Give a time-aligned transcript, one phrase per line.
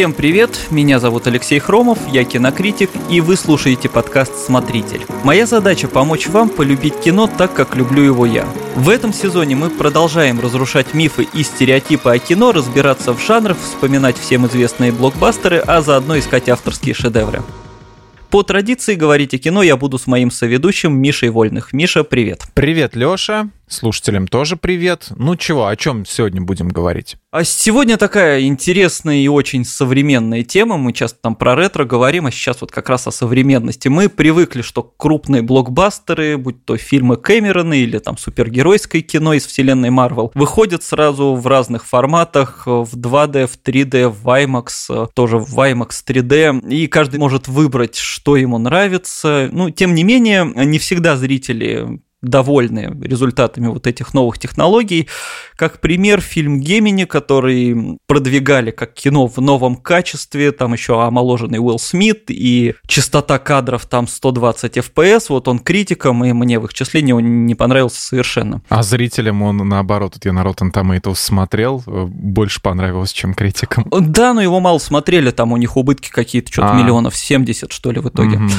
[0.00, 5.02] Всем привет, меня зовут Алексей Хромов, я кинокритик, и вы слушаете подкаст «Смотритель».
[5.24, 8.48] Моя задача помочь вам полюбить кино так, как люблю его я.
[8.76, 14.16] В этом сезоне мы продолжаем разрушать мифы и стереотипы о кино, разбираться в жанрах, вспоминать
[14.16, 17.42] всем известные блокбастеры, а заодно искать авторские шедевры.
[18.30, 21.74] По традиции говорить о кино я буду с моим соведущим Мишей Вольных.
[21.74, 22.44] Миша, привет.
[22.54, 23.50] Привет, Лёша.
[23.70, 25.12] Слушателям тоже привет.
[25.14, 27.16] Ну чего, о чем сегодня будем говорить?
[27.30, 30.76] А сегодня такая интересная и очень современная тема.
[30.76, 33.86] Мы часто там про ретро говорим, а сейчас вот как раз о современности.
[33.86, 39.90] Мы привыкли, что крупные блокбастеры, будь то фильмы Кэмерона или там супергеройское кино из вселенной
[39.90, 45.90] Марвел, выходят сразу в разных форматах, в 2D, в 3D, в IMAX, тоже в IMAX
[46.04, 49.48] 3D, и каждый может выбрать, что ему нравится.
[49.52, 55.08] Ну, тем не менее, не всегда зрители довольны результатами вот этих новых технологий.
[55.56, 61.78] Как пример, фильм «Гемини», который продвигали как кино в новом качестве, там еще омоложенный Уилл
[61.78, 67.02] Смит и частота кадров там 120 FPS, вот он критикам, и мне в их числе
[67.02, 68.62] не, не понравился совершенно.
[68.68, 73.86] А зрителям он, наоборот, я на Rotten Tomatoes смотрел, э, больше понравилось, чем критикам.
[73.90, 76.82] Да, но его мало смотрели, там у них убытки какие-то, что-то а.
[76.82, 78.36] миллионов 70, что ли, в итоге.
[78.36, 78.50] Угу.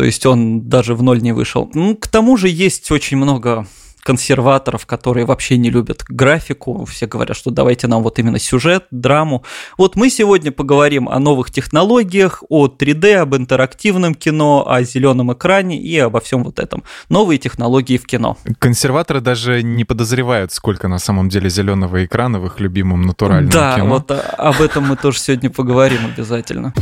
[0.00, 1.70] То есть он даже в ноль не вышел.
[1.74, 3.66] Ну, к тому же есть очень много
[4.02, 6.86] консерваторов, которые вообще не любят графику.
[6.86, 9.44] Все говорят, что давайте нам вот именно сюжет, драму.
[9.76, 15.78] Вот мы сегодня поговорим о новых технологиях, о 3D, об интерактивном кино, о зеленом экране
[15.78, 16.82] и обо всем вот этом.
[17.10, 18.38] Новые технологии в кино.
[18.58, 23.74] Консерваторы даже не подозревают, сколько на самом деле зеленого экрана в их любимом натуральном да,
[23.74, 24.02] кино.
[24.08, 26.72] Да, вот об этом мы тоже сегодня поговорим обязательно.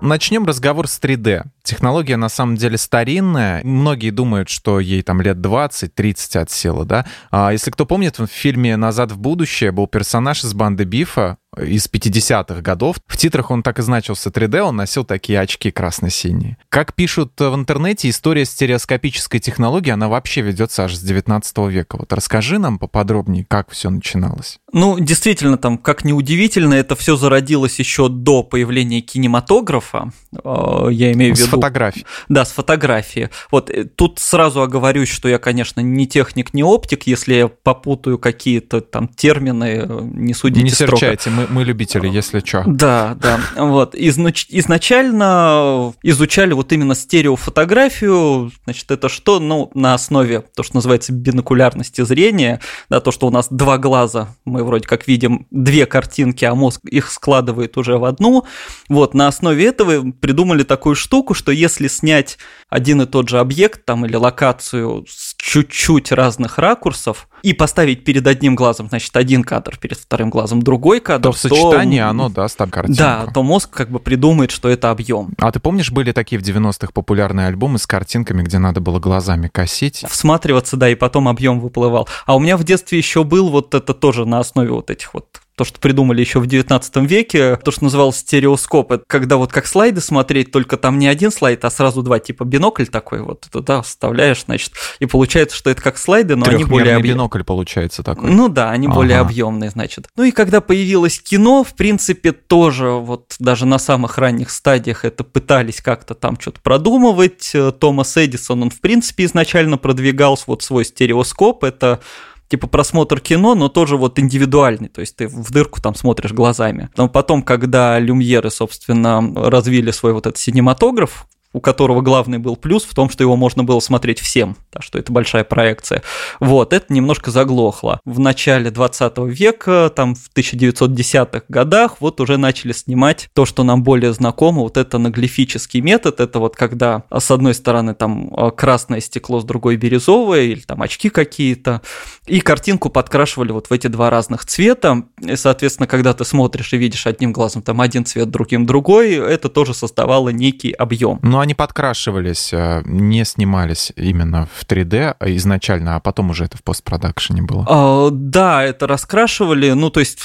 [0.00, 1.42] Начнем разговор с 3D.
[1.64, 3.62] Технология на самом деле старинная.
[3.64, 7.04] Многие думают, что ей там лет 20-30 от силы, да.
[7.30, 11.88] А если кто помнит, в фильме «Назад в будущее» был персонаж из банды Бифа, из
[11.88, 12.96] 50-х годов.
[13.06, 16.58] В титрах он так и значился 3D, он носил такие очки красно-синие.
[16.68, 21.96] Как пишут в интернете, история стереоскопической технологии, она вообще ведется аж с 19 века.
[21.98, 24.58] Вот расскажи нам поподробнее, как все начиналось.
[24.72, 29.87] Ну, действительно, там, как неудивительно, это все зародилось еще до появления кинематографа.
[29.92, 31.48] Э, я имею в виду...
[31.48, 32.06] С фотографий.
[32.28, 33.30] Да, с фотографии.
[33.50, 37.06] Вот э, тут сразу оговорюсь, что я, конечно, не техник, не оптик.
[37.06, 40.96] Если я попутаю какие-то там термины, э, не судите Не строго.
[40.96, 42.64] серчайте, мы, мы любители, если что.
[42.66, 43.40] Да, да.
[43.56, 43.94] Вот.
[43.94, 44.46] Изнач...
[44.48, 48.50] Изначально изучали вот именно стереофотографию.
[48.64, 49.40] Значит, это что?
[49.40, 54.28] Ну, на основе то, что называется бинокулярности зрения, да, то, что у нас два глаза,
[54.44, 58.44] мы вроде как видим две картинки, а мозг их складывает уже в одну.
[58.88, 63.84] Вот, на основе этого придумали такую штуку, что если снять один и тот же объект
[63.84, 69.78] там или локацию с чуть-чуть разных ракурсов и поставить перед одним глазом, значит, один кадр,
[69.78, 72.98] перед вторым глазом другой кадр, то в сочетании то, оно даст там картинку.
[72.98, 75.30] Да, то мозг как бы придумает, что это объем.
[75.38, 79.48] А ты помнишь, были такие в 90-х популярные альбомы с картинками, где надо было глазами
[79.48, 80.04] косить?
[80.08, 82.08] Всматриваться, да, и потом объем выплывал.
[82.26, 85.40] А у меня в детстве еще был вот это тоже на основе вот этих вот
[85.58, 89.66] то, что придумали еще в 19 веке, то, что называлось стереоскоп, это когда вот как
[89.66, 93.82] слайды смотреть, только там не один слайд, а сразу два, типа бинокль такой вот, туда
[93.82, 97.14] вставляешь, значит, и получается, что это как слайды, но они более объемные.
[97.14, 98.30] бинокль получается такой.
[98.30, 98.94] Ну да, они ага.
[98.94, 100.06] более объемные, значит.
[100.16, 105.24] Ну и когда появилось кино, в принципе, тоже вот даже на самых ранних стадиях это
[105.24, 107.52] пытались как-то там что-то продумывать.
[107.80, 112.00] Томас Эдисон, он в принципе изначально продвигал вот свой стереоскоп, это
[112.48, 116.88] типа просмотр кино, но тоже вот индивидуальный, то есть ты в дырку там смотришь глазами.
[116.96, 122.84] Но потом, когда люмьеры, собственно, развили свой вот этот синематограф, у которого главный был плюс
[122.84, 126.02] в том, что его можно было смотреть всем, да, что это большая проекция.
[126.40, 128.00] Вот, это немножко заглохло.
[128.04, 133.82] В начале 20 века, там в 1910-х годах, вот уже начали снимать то, что нам
[133.82, 139.00] более знакомо, вот это наглифический метод, это вот когда с одной стороны там а, красное
[139.00, 141.80] стекло, с другой бирюзовое, или там очки какие-то,
[142.26, 146.76] и картинку подкрашивали вот в эти два разных цвета, и, соответственно, когда ты смотришь и
[146.76, 151.20] видишь одним глазом там один цвет, другим другой, это тоже создавало некий объем.
[151.22, 156.62] Но они подкрашивались, э, не снимались именно в 3D изначально, а потом уже это в
[156.62, 157.66] постпродакшене было.
[157.68, 160.20] А, да, это раскрашивали, ну, то есть,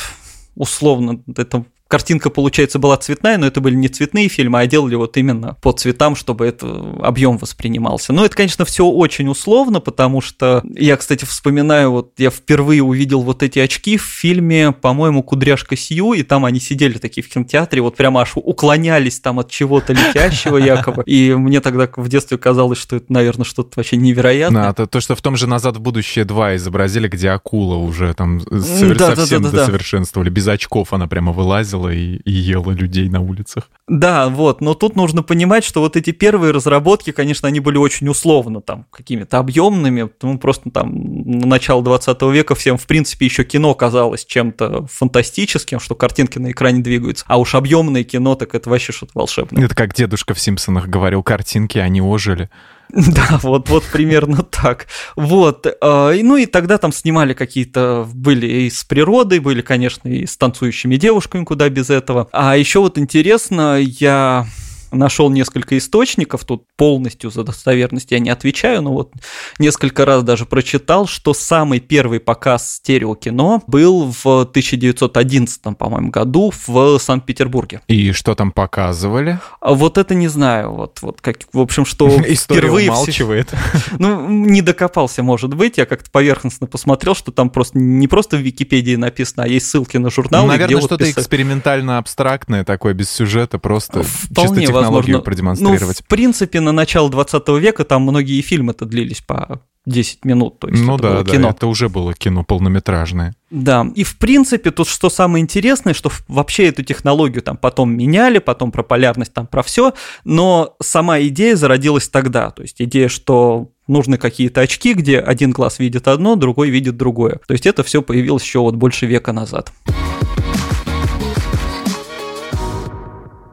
[0.56, 5.16] условно, это картинка, получается, была цветная, но это были не цветные фильмы, а делали вот
[5.16, 6.66] именно по цветам, чтобы это
[7.04, 8.14] объем воспринимался.
[8.14, 13.22] Но это, конечно, все очень условно, потому что я, кстати, вспоминаю, вот я впервые увидел
[13.22, 17.84] вот эти очки в фильме, по-моему, «Кудряшка Сью», и там они сидели такие в кинотеатре,
[17.84, 21.04] вот прямо аж уклонялись там от чего-то летящего якобы.
[21.06, 24.64] И мне тогда в детстве казалось, что это, наверное, что-то вообще невероятное.
[24.64, 28.16] Да, то, то, что в том же «Назад в будущее 2» изобразили, где акула уже
[28.16, 30.32] там совер- да, совсем да, да, досовершенствовали.
[30.32, 33.70] Без очков она прямо вылазила и, и ела людей на улицах.
[33.88, 38.08] Да, вот, но тут нужно понимать, что вот эти первые разработки, конечно, они были очень
[38.10, 40.92] условно там какими-то объемными, ну просто там
[41.40, 46.52] на начало 20 века всем, в принципе, еще кино казалось чем-то фантастическим, что картинки на
[46.52, 49.66] экране двигаются, а уж объемное кино, так это вообще что-то волшебное.
[49.66, 52.50] Это как дедушка в «Симпсонах» говорил, картинки, они ожили.
[52.94, 54.88] Да, вот, вот примерно так.
[55.16, 55.66] Вот.
[55.66, 60.38] Э, ну и тогда там снимали какие-то, были и с природой, были, конечно, и с
[60.38, 62.30] танцующими девушками, куда без этого.
[62.32, 64.46] А еще вот интересно, я
[64.94, 69.14] нашел несколько источников, тут полностью за достоверность я не отвечаю, но вот
[69.60, 77.00] несколько раз даже прочитал, что самый первый показ стереокино был в 1911, по-моему, году в
[77.00, 77.82] Санкт-Петербурге.
[77.88, 79.40] И что там показывали?
[79.60, 82.90] А вот это не знаю, вот, вот как, в общем, что впервые...
[82.90, 83.52] умалчивает.
[84.00, 88.42] Ну, не докопался, может быть, я как-то поверхностно посмотрел, что там просто не просто в
[88.42, 90.46] Википедии написано, а есть ссылки на журналы.
[90.46, 95.98] Ну, наверное, что-то вот экспериментально-абстрактное такое, без сюжета, просто Вполне чисто технологию возможно, продемонстрировать.
[96.00, 100.60] Ну, в принципе, на начало 20 века там многие фильмы-то длились по 10 минут.
[100.60, 101.48] То есть ну это да, было кино.
[101.50, 103.36] да, это уже было кино полнометражное.
[103.52, 108.40] Да, и в принципе тут что самое интересное, что вообще эту технологию там потом меняли,
[108.40, 109.94] потом про полярность, там про все,
[110.24, 115.80] но сама идея зародилась тогда, то есть идея, что нужны какие-то очки, где один глаз
[115.80, 117.42] видит одно, другой видит другое.
[117.46, 119.72] То есть это все появилось еще вот больше века назад.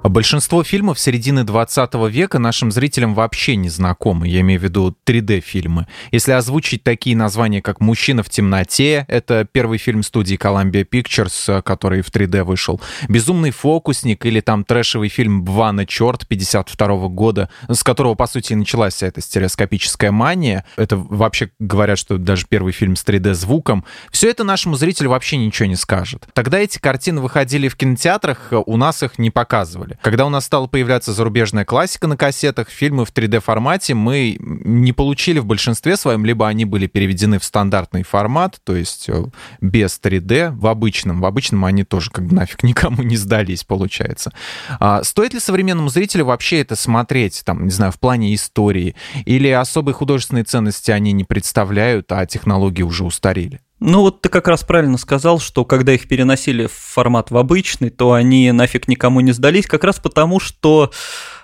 [0.03, 5.89] Большинство фильмов середины 20 века нашим зрителям вообще не знакомы, я имею в виду 3D-фильмы.
[6.11, 12.01] Если озвучить такие названия, как «Мужчина в темноте», это первый фильм студии Columbia Pictures, который
[12.01, 18.15] в 3D вышел, «Безумный фокусник» или там трэшевый фильм «Бвана черт» 52 года, с которого,
[18.15, 20.65] по сути, началась вся эта стереоскопическая мания.
[20.77, 23.85] Это вообще говорят, что даже первый фильм с 3D-звуком.
[24.11, 26.27] Все это нашему зрителю вообще ничего не скажет.
[26.33, 29.99] Тогда эти картины выходили в кинотеатрах, у нас их не показывали делали.
[30.03, 35.39] Когда у нас стала появляться зарубежная классика на кассетах, фильмы в 3D-формате мы не получили
[35.39, 39.25] в большинстве своем, либо они были переведены в стандартный формат, то есть э,
[39.61, 41.21] без 3D, в обычном.
[41.21, 44.33] В обычном они тоже как бы нафиг никому не сдались, получается.
[44.79, 48.95] А стоит ли современному зрителю вообще это смотреть, там, не знаю, в плане истории?
[49.25, 53.61] Или особой художественной ценности они не представляют, а технологии уже устарели?
[53.81, 57.89] Ну вот ты как раз правильно сказал, что когда их переносили в формат в обычный,
[57.89, 60.93] то они нафиг никому не сдались, как раз потому, что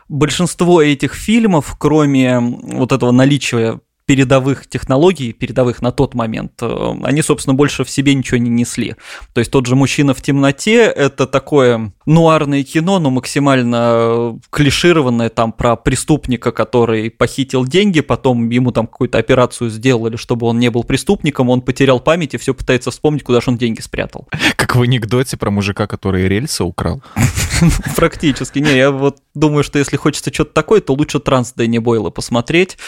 [0.08, 7.22] большинство этих фильмов, кроме вот этого наличия передовых технологий, передовых на тот момент, э, они,
[7.22, 8.94] собственно, больше в себе ничего не несли.
[9.34, 15.28] То есть тот же «Мужчина в темноте»— это такое нуарное кино, но максимально э, клишированное
[15.28, 20.70] там про преступника, который похитил деньги, потом ему там какую-то операцию сделали, чтобы он не
[20.70, 24.28] был преступником, он потерял память и все пытается вспомнить, куда же он деньги спрятал.
[24.54, 27.02] Как в анекдоте про мужика, который рельсы украл.
[27.96, 28.60] Практически.
[28.60, 32.78] Не, я вот думаю, что если хочется что-то такое, то лучше транс Дэнни Бойла посмотреть.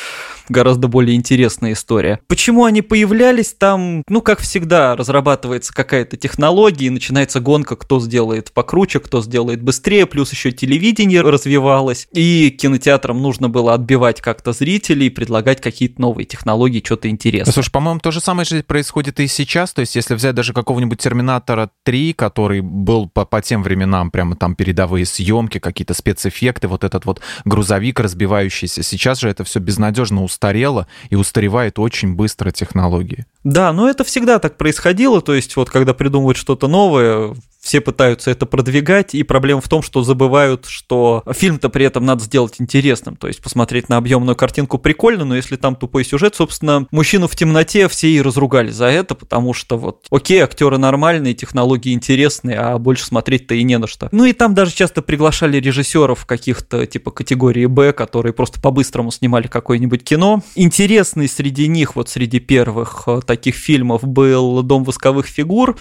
[0.48, 2.20] Гораздо более интересная история.
[2.26, 4.02] Почему они появлялись там?
[4.08, 10.06] Ну, как всегда, разрабатывается какая-то технология, и начинается гонка, кто сделает покруче, кто сделает быстрее,
[10.06, 16.82] плюс еще телевидение развивалось, и кинотеатрам нужно было отбивать как-то зрителей, предлагать какие-то новые технологии,
[16.84, 17.52] что-то интересное.
[17.52, 20.98] Слушай, по-моему, то же самое же происходит и сейчас, то есть если взять даже какого-нибудь
[20.98, 26.37] Терминатора 3, который был по, по тем временам прямо там передовые съемки, какие-то спецэффекты,
[26.68, 32.50] вот этот вот грузовик разбивающийся, сейчас же это все безнадежно устарело и устаревает очень быстро
[32.50, 33.26] технологии.
[33.44, 38.30] Да, но это всегда так происходило, то есть вот когда придумывают что-то новое, все пытаются
[38.30, 43.16] это продвигать, и проблема в том, что забывают, что фильм-то при этом надо сделать интересным,
[43.16, 47.36] то есть посмотреть на объемную картинку прикольно, но если там тупой сюжет, собственно, мужчину в
[47.36, 52.78] темноте все и разругали за это, потому что вот, окей, актеры нормальные, технологии интересные, а
[52.78, 54.08] больше смотреть-то и не на что.
[54.12, 59.46] Ну и там даже часто приглашали режиссеров каких-то типа категории Б, которые просто по-быстрому снимали
[59.46, 60.42] какое-нибудь кино.
[60.54, 65.76] Интересный среди них, вот среди первых э, таких фильмов был «Дом восковых фигур»,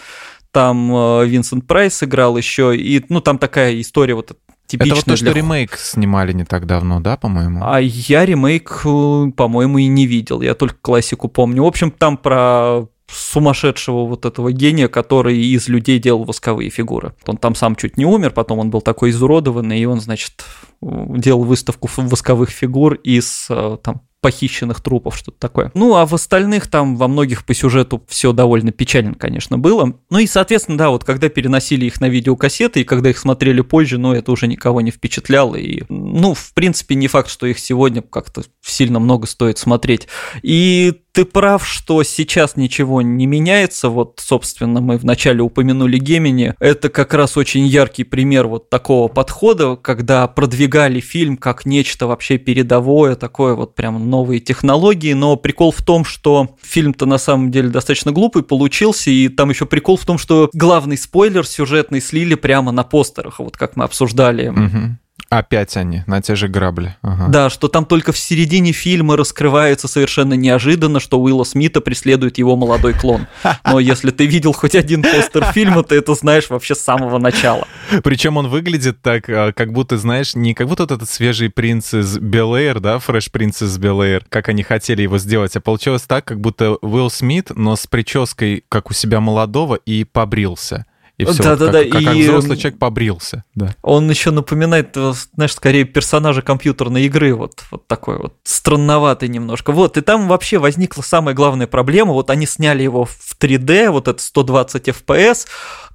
[0.52, 4.94] там э, Винсент Прайс играл еще, и, ну, там такая история вот типичная.
[4.94, 5.32] Это вот то, для...
[5.32, 7.60] что ремейк снимали не так давно, да, по-моему?
[7.64, 11.64] А я ремейк, э, по-моему, и не видел, я только классику помню.
[11.64, 17.14] В общем, там про сумасшедшего вот этого гения, который из людей делал восковые фигуры.
[17.26, 20.44] Он там сам чуть не умер, потом он был такой изуродованный, и он, значит,
[20.82, 25.72] делал выставку восковых фигур из э, там похищенных трупов, что-то такое.
[25.74, 29.94] Ну, а в остальных там во многих по сюжету все довольно печально, конечно, было.
[30.10, 33.98] Ну и, соответственно, да, вот когда переносили их на видеокассеты, и когда их смотрели позже,
[33.98, 35.56] ну, это уже никого не впечатляло.
[35.56, 40.10] И, ну, в принципе, не факт, что их сегодня как-то сильно много стоит смотреть.
[40.42, 43.90] И ты прав, что сейчас ничего не меняется.
[43.90, 46.54] Вот, собственно, мы вначале упомянули Гемини.
[46.60, 52.38] Это как раз очень яркий пример вот такого подхода, когда продвигали фильм как нечто вообще
[52.38, 55.14] передовое, такое вот прям новые технологии.
[55.14, 59.66] Но прикол в том, что фильм-то на самом деле достаточно глупый получился, и там еще
[59.66, 64.50] прикол в том, что главный спойлер сюжетный слили прямо на постерах, вот как мы обсуждали.
[64.50, 64.98] Угу
[65.30, 66.96] Опять они, на те же грабли.
[67.02, 67.28] Ага.
[67.28, 72.56] Да, что там только в середине фильма раскрывается совершенно неожиданно, что Уилла Смита преследует его
[72.56, 73.28] молодой клон.
[73.66, 77.68] Но если ты видел хоть один постер фильма, ты это знаешь вообще с самого начала.
[78.04, 82.18] Причем он выглядит так, а, как будто, знаешь, не как будто этот свежий принц из
[82.18, 86.40] Белэйр, да, фреш принц из Белэйр, как они хотели его сделать, а получилось так, как
[86.40, 90.86] будто Уилл Смит, но с прической, как у себя молодого, и побрился
[91.18, 91.44] и все.
[91.44, 91.90] Да, вот да, как, да.
[91.90, 92.06] Как, и...
[92.06, 93.44] как взрослый человек побрился.
[93.56, 93.76] Да.
[93.82, 99.72] Он еще напоминает, э, знаешь, скорее персонажа компьютерной игры, вот, вот такой вот странноватый немножко.
[99.72, 102.14] Вот, и там вообще возникла самая главная проблема.
[102.14, 105.48] Вот они сняли его в 3D, вот это 120 FPS,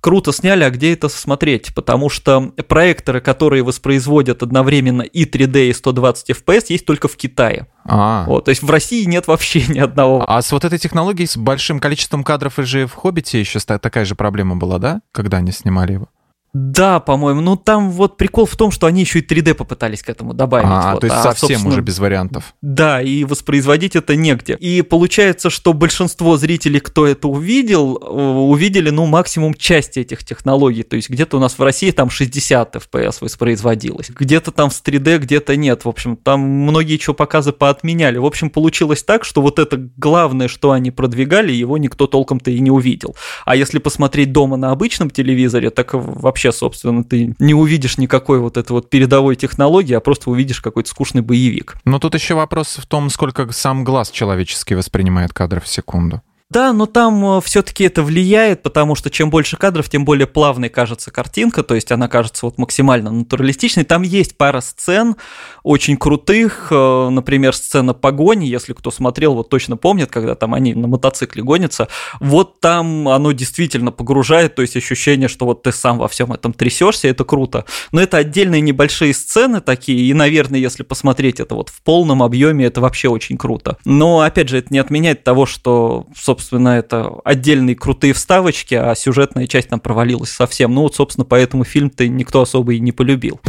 [0.03, 1.75] круто сняли, а где это смотреть?
[1.75, 7.69] Потому что проекторы, которые воспроизводят одновременно и 3D, и 120 FPS, есть только в Китае.
[7.85, 8.25] А.
[8.27, 10.23] Вот, то есть в России нет вообще ни одного.
[10.29, 14.05] А с вот этой технологией, с большим количеством кадров и же в «Хоббите» еще такая
[14.05, 16.09] же проблема была, да, когда они снимали его?
[16.55, 17.41] Да, по-моему.
[17.41, 20.67] Ну, там вот прикол в том, что они еще и 3D попытались к этому добавить.
[20.69, 21.01] А, вот.
[21.01, 22.55] то есть а, совсем уже без вариантов.
[22.61, 24.57] Да, и воспроизводить это негде.
[24.57, 30.83] И получается, что большинство зрителей, кто это увидел, э, увидели, ну, максимум части этих технологий.
[30.83, 34.11] То есть где-то у нас в России там 60 FPS воспроизводилось.
[34.11, 35.87] Где-то там с 3D, где-то нет.
[35.87, 38.19] В общем, там многие что показы поотменяли.
[38.19, 42.61] В общем, получилось так, что вот это главное, что они продвигали, его никто толком-то и
[42.61, 43.17] не увидел.
[43.47, 48.41] А если посмотреть дома на обычном телевизоре, так вообще вообще, собственно, ты не увидишь никакой
[48.41, 51.77] вот этой вот передовой технологии, а просто увидишь какой-то скучный боевик.
[51.85, 56.21] Но тут еще вопрос в том, сколько сам глаз человеческий воспринимает кадры в секунду.
[56.53, 60.69] Да, но там э, все-таки это влияет, потому что чем больше кадров, тем более плавной
[60.69, 63.85] кажется картинка, то есть она кажется вот максимально натуралистичной.
[63.85, 65.17] Там есть пара сцен
[65.63, 70.75] очень крутых, э, например, сцена погони, если кто смотрел, вот точно помнит, когда там они
[70.75, 71.89] на мотоцикле гонятся.
[72.21, 76.53] Вот там оно действительно погружает, то есть ощущение, что вот ты сам во всем этом
[76.53, 77.65] трясешься, это круто.
[77.93, 82.67] Но это отдельные небольшие сцены такие, и, наверное, если посмотреть это вот в полном объеме,
[82.67, 83.79] это вообще очень круто.
[83.87, 88.95] Но, опять же, это не отменяет того, что, собственно, собственно, это отдельные крутые вставочки, а
[88.95, 90.75] сюжетная часть там провалилась совсем.
[90.75, 93.41] Ну вот, собственно, поэтому фильм-то никто особо и не полюбил.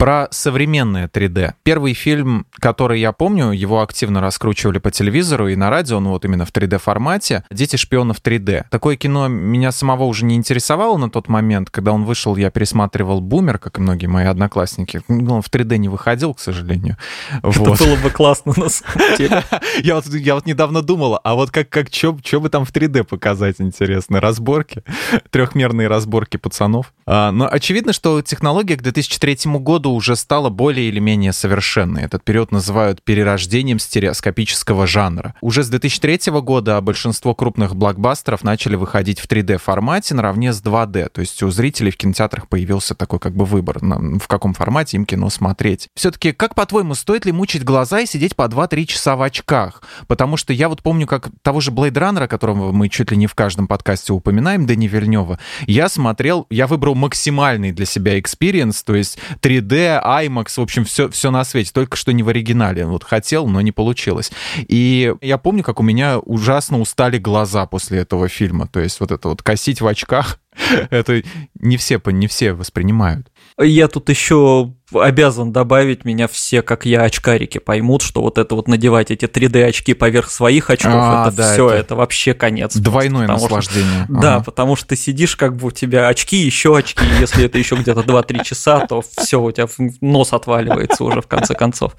[0.00, 1.52] Про современное 3D.
[1.62, 6.24] Первый фильм, который я помню, его активно раскручивали по телевизору и на радио, ну вот
[6.24, 8.64] именно в 3D формате, «Дети шпионов 3D».
[8.70, 11.68] Такое кино меня самого уже не интересовало на тот момент.
[11.68, 15.02] Когда он вышел, я пересматривал «Бумер», как и многие мои одноклассники.
[15.08, 16.96] Ну, он в 3D не выходил, к сожалению.
[17.42, 17.78] Это вот.
[17.78, 19.44] было бы классно на самом деле.
[19.82, 23.04] я, вот, я вот недавно думала, а вот как, как что бы там в 3D
[23.04, 24.18] показать, интересно?
[24.18, 24.82] Разборки?
[25.28, 26.94] Трехмерные разборки пацанов?
[27.04, 32.02] А, но очевидно, что технология к 2003 году уже стала более или менее совершенной.
[32.02, 35.34] Этот период называют перерождением стереоскопического жанра.
[35.40, 41.08] Уже с 2003 года большинство крупных блокбастеров начали выходить в 3D-формате наравне с 2D.
[41.10, 45.04] То есть у зрителей в кинотеатрах появился такой как бы выбор, в каком формате им
[45.04, 45.88] кино смотреть.
[45.94, 49.82] Все-таки, как по-твоему, стоит ли мучить глаза и сидеть по 2-3 часа в очках?
[50.06, 53.26] Потому что я вот помню, как того же Blade Runner, которого мы чуть ли не
[53.26, 58.94] в каждом подкасте упоминаем, Дани Вильнева, я смотрел, я выбрал максимальный для себя experience, то
[58.94, 62.86] есть 3D, IMAX, в общем, все, все на свете, только что не в оригинале.
[62.86, 64.30] Вот хотел, но не получилось.
[64.56, 68.66] И я помню, как у меня ужасно устали глаза после этого фильма.
[68.66, 70.38] То есть вот это вот косить в очках,
[70.90, 71.22] это
[71.58, 73.29] не все, не все воспринимают.
[73.60, 78.68] Я тут еще обязан добавить, меня все, как я, очкарики поймут, что вот это вот
[78.68, 81.76] надевать эти 3D очки поверх своих очков, а, это да, все, это...
[81.78, 82.76] это вообще конец.
[82.76, 84.04] Двойное просто, наслаждение.
[84.04, 84.20] Что, ага.
[84.20, 87.76] Да, потому что ты сидишь, как бы у тебя очки, еще очки, если это еще
[87.76, 89.68] где-то 2-3 часа, то все, у тебя
[90.00, 91.94] нос отваливается уже в конце концов.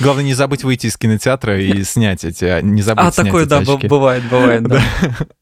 [0.00, 3.42] Главное не забыть выйти из кинотеатра и снять эти, а, не забыть а, снять такое,
[3.44, 3.86] эти да, очки.
[3.86, 4.82] бывает, бывает, да.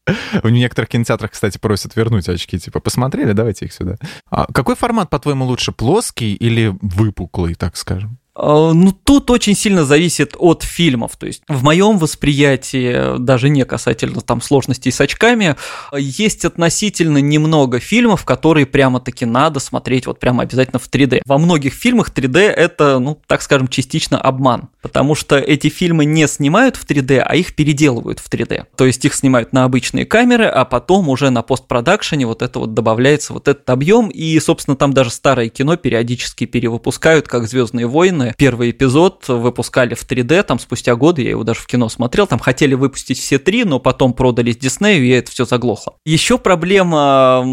[0.41, 3.97] В некоторых кинотеатрах, кстати, просят вернуть очки, типа, посмотрели, давайте их сюда.
[4.29, 8.17] А какой формат, по-твоему, лучше, плоский или выпуклый, так скажем?
[8.37, 11.17] А, ну, тут очень сильно зависит от фильмов.
[11.17, 15.55] То есть в моем восприятии, даже не касательно там сложностей с очками,
[15.95, 21.21] есть относительно немного фильмов, которые прямо-таки надо смотреть вот прямо обязательно в 3D.
[21.25, 26.27] Во многих фильмах 3D это, ну, так скажем, частично обман, потому что эти фильмы не
[26.27, 28.65] снимают в 3D, а их переделывают в 3D.
[28.75, 32.73] То есть их снимают на обычные камеры, а потом уже на постпродакшене вот это вот
[32.73, 38.26] добавляется вот этот объем, и, собственно, там даже старое кино периодически перевыпускают, как Звездные войны.
[38.37, 42.39] Первый эпизод выпускали в 3D, там спустя годы, я его даже в кино смотрел, там
[42.39, 45.95] хотели выпустить все три, но потом продались Диснею, и это все заглохло.
[46.05, 47.45] Еще проблема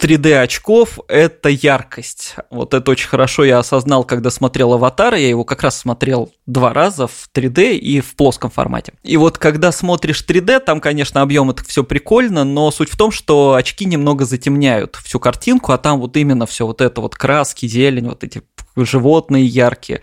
[0.00, 2.36] 3D очков– это яркость.
[2.50, 6.72] Вот это очень хорошо я осознал, когда смотрел «Аватар», я его как раз смотрел два
[6.72, 8.92] раза в 3D и в плоском формате.
[9.02, 13.10] И вот когда смотришь 3D, там, конечно, объем это все прикольно, но суть в том,
[13.10, 17.66] что очки немного затемняют всю картинку, а там вот именно все вот это вот краски,
[17.66, 18.42] зелень, вот эти
[18.84, 20.00] животные яркие.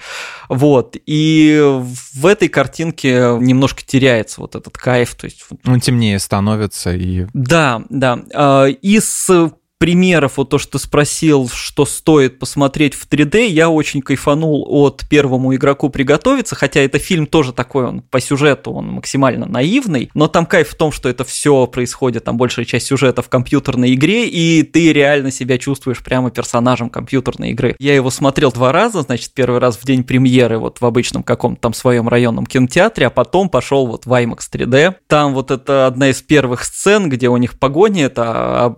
[0.50, 0.96] Вот.
[1.05, 1.60] И
[2.13, 5.15] в этой картинке немножко теряется вот этот кайф.
[5.15, 5.46] То есть...
[5.65, 7.27] Он темнее становится и...
[7.34, 8.20] Да, да.
[8.34, 9.29] А, из
[9.77, 15.53] примеров, вот то, что спросил, что стоит посмотреть в 3D, я очень кайфанул от первому
[15.53, 20.46] игроку приготовиться, хотя это фильм тоже такой, он по сюжету, он максимально наивный, но там
[20.46, 24.63] кайф в том, что это все происходит, там большая часть сюжета в компьютерной игре, и
[24.63, 27.75] ты реально себя чувствуешь прямо персонажем компьютерной игры.
[27.77, 31.62] Я его смотрел два раза, значит, первый раз в день премьеры вот в обычном каком-то
[31.62, 34.96] там своем районном кинотеатре, а потом пошел вот в IMAX 3D.
[35.08, 38.75] Там вот это одна из первых сцен, где у них погони, это а,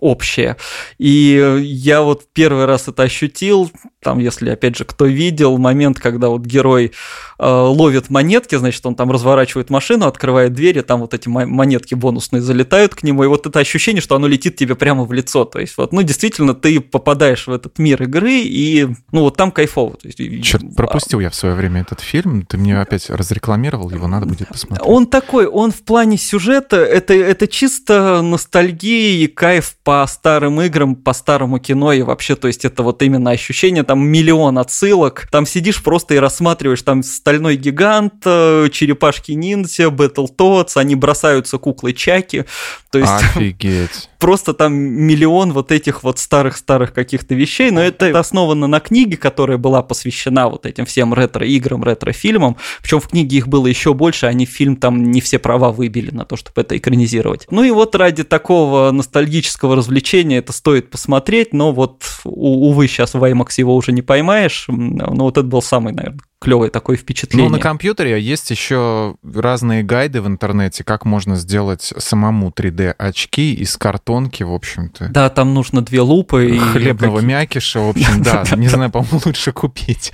[0.00, 0.56] общая вообще.
[0.98, 3.70] И я вот первый раз это ощутил,
[4.02, 6.92] там, если, опять же, кто видел, момент, когда вот герой
[7.38, 12.40] э, ловит монетки, значит, он там разворачивает машину, открывает двери, там вот эти монетки бонусные
[12.40, 15.58] залетают к нему, и вот это ощущение, что оно летит тебе прямо в лицо, то
[15.58, 19.96] есть вот, ну, действительно, ты попадаешь в этот мир игры, и, ну, вот там кайфово.
[19.96, 23.90] То есть, Черт, а пропустил я в свое время этот фильм, ты мне опять разрекламировал,
[23.90, 24.88] его надо будет посмотреть.
[24.88, 30.94] Он такой, он в плане сюжета, это, это чисто ностальгия и кайф по старым играм,
[30.94, 35.28] по старому кино, и вообще, то есть это вот именно ощущение там миллион отсылок.
[35.30, 41.92] Там сидишь просто и рассматриваешь, там стальной гигант, э, черепашки ниндзя, Battletoads, они бросаются куклы
[41.92, 42.44] Чаки.
[42.90, 44.08] То есть Офигеть.
[44.18, 49.58] Просто там миллион вот этих вот старых-старых каких-то вещей, но это основано на книге, которая
[49.58, 52.56] была посвящена вот этим всем ретро-играм, ретро-фильмам.
[52.82, 56.24] Причем в книге их было еще больше, они фильм там не все права выбили на
[56.24, 57.46] то, чтобы это экранизировать.
[57.50, 63.22] Ну и вот ради такого ностальгического развлечения это стоит посмотреть, но вот, увы, сейчас в
[63.22, 64.64] IMAX его уже не поймаешь.
[64.68, 67.48] Ну, вот это был самый, наверное, клевое такое впечатление.
[67.48, 73.76] Ну, на компьютере есть еще разные гайды в интернете, как можно сделать самому 3D-очки из
[73.76, 75.08] картонки, в общем-то.
[75.08, 76.50] Да, там нужно две лупы.
[76.50, 78.44] И Хлебного мякиша, в общем, да.
[78.56, 80.12] Не знаю, по-моему, лучше купить.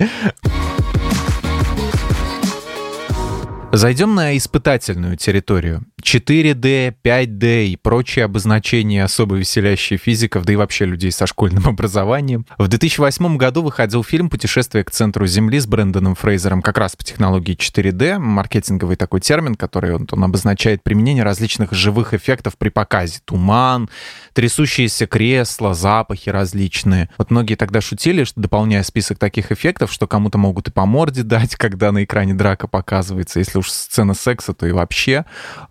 [3.75, 5.83] Зайдем на испытательную территорию.
[6.01, 12.45] 4D, 5D и прочие обозначения, особо веселящие физиков, да и вообще людей со школьным образованием.
[12.57, 17.03] В 2008 году выходил фильм «Путешествие к центру Земли» с Брэндоном Фрейзером как раз по
[17.03, 23.19] технологии 4D, маркетинговый такой термин, который он, он обозначает применение различных живых эффектов при показе.
[23.25, 23.89] Туман,
[24.31, 27.09] трясущиеся кресла, запахи различные.
[27.17, 31.23] Вот многие тогда шутили, что дополняя список таких эффектов, что кому-то могут и по морде
[31.23, 35.25] дать, когда на экране драка показывается, если уж сцена секса, то и вообще.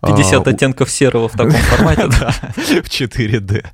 [0.05, 2.31] 50 а, оттенков серого в таком формате, да.
[2.55, 3.65] В 4D.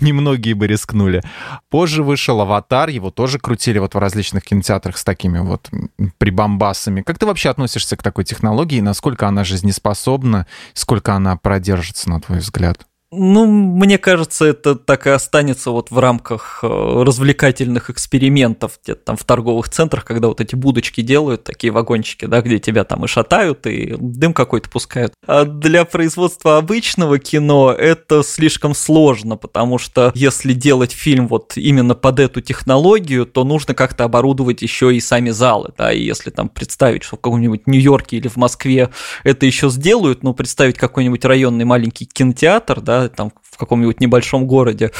[0.00, 1.22] Немногие бы рискнули.
[1.68, 5.70] Позже вышел «Аватар», его тоже крутили вот в различных кинотеатрах с такими вот
[6.18, 7.02] прибамбасами.
[7.02, 8.80] Как ты вообще относишься к такой технологии?
[8.80, 10.46] Насколько она жизнеспособна?
[10.72, 12.86] Сколько она продержится, на твой взгляд?
[13.12, 19.16] Ну, мне кажется, это так и останется вот в рамках э, развлекательных экспериментов, где-то там
[19.16, 23.08] в торговых центрах, когда вот эти будочки делают, такие вагончики, да, где тебя там и
[23.08, 25.12] шатают, и дым какой-то пускают.
[25.26, 31.96] А для производства обычного кино это слишком сложно, потому что если делать фильм вот именно
[31.96, 36.48] под эту технологию, то нужно как-то оборудовать еще и сами залы, да, и если там
[36.48, 38.90] представить, что в каком-нибудь Нью-Йорке или в Москве
[39.24, 44.92] это еще сделают, ну, представить какой-нибудь районный маленький кинотеатр, да, там в каком-нибудь небольшом городе.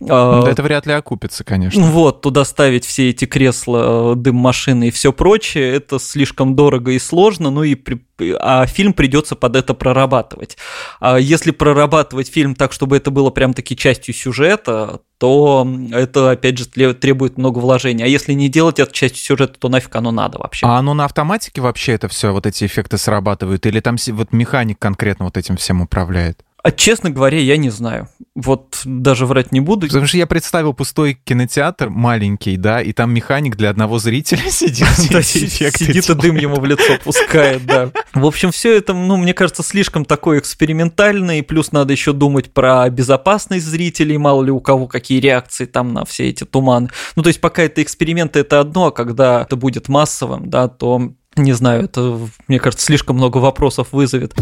[0.00, 1.82] Да, это вряд ли окупится, конечно.
[1.82, 6.98] Вот, туда ставить все эти кресла, дым машины и все прочее, это слишком дорого и
[6.98, 8.04] сложно, ну и при,
[8.40, 10.56] а фильм придется под это прорабатывать.
[11.00, 16.58] А если прорабатывать фильм так, чтобы это было прям таки частью сюжета, то это, опять
[16.58, 18.02] же, требует много вложений.
[18.02, 20.66] А если не делать это частью сюжета, то нафиг оно надо вообще.
[20.66, 23.64] А оно на автоматике вообще это все, вот эти эффекты срабатывают?
[23.66, 26.42] Или там вот механик конкретно вот этим всем управляет?
[26.64, 28.08] А честно говоря, я не знаю.
[28.36, 29.88] Вот даже врать не буду.
[29.88, 34.86] Потому что я представил пустой кинотеатр маленький, да, и там механик для одного зрителя сидит.
[34.96, 37.90] Сидит и дым ему в лицо пускает, да.
[38.14, 42.52] В общем, все это, ну, мне кажется, слишком такое экспериментальное, и плюс надо еще думать
[42.52, 46.90] про безопасность зрителей, мало ли у кого какие реакции там на все эти туманы.
[47.16, 51.10] Ну, то есть пока это эксперименты, это одно, а когда это будет массовым, да, то,
[51.34, 54.34] не знаю, это, мне кажется, слишком много вопросов вызовет.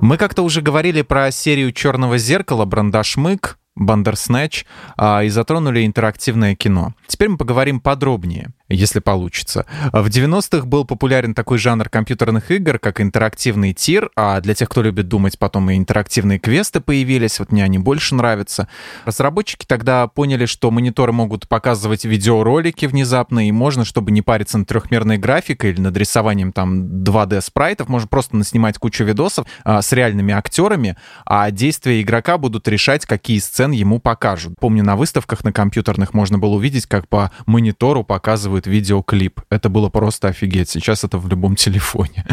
[0.00, 4.66] Мы как-то уже говорили про серию Черного зеркала Брандашмык, Бандерснэч
[5.22, 6.94] и затронули интерактивное кино.
[7.06, 9.66] Теперь мы поговорим подробнее если получится.
[9.92, 14.82] В 90-х был популярен такой жанр компьютерных игр, как интерактивный тир, а для тех, кто
[14.82, 18.68] любит думать, потом и интерактивные квесты появились, вот мне они больше нравятся.
[19.04, 24.68] Разработчики тогда поняли, что мониторы могут показывать видеоролики внезапно, и можно, чтобы не париться над
[24.68, 29.92] трехмерной графикой или над рисованием там 2D спрайтов, можно просто наснимать кучу видосов а, с
[29.92, 34.54] реальными актерами, а действия игрока будут решать, какие сцены ему покажут.
[34.60, 39.40] Помню, на выставках на компьютерных можно было увидеть, как по монитору показывают видеоклип.
[39.50, 40.70] Это было просто офигеть.
[40.70, 42.24] Сейчас это в любом телефоне.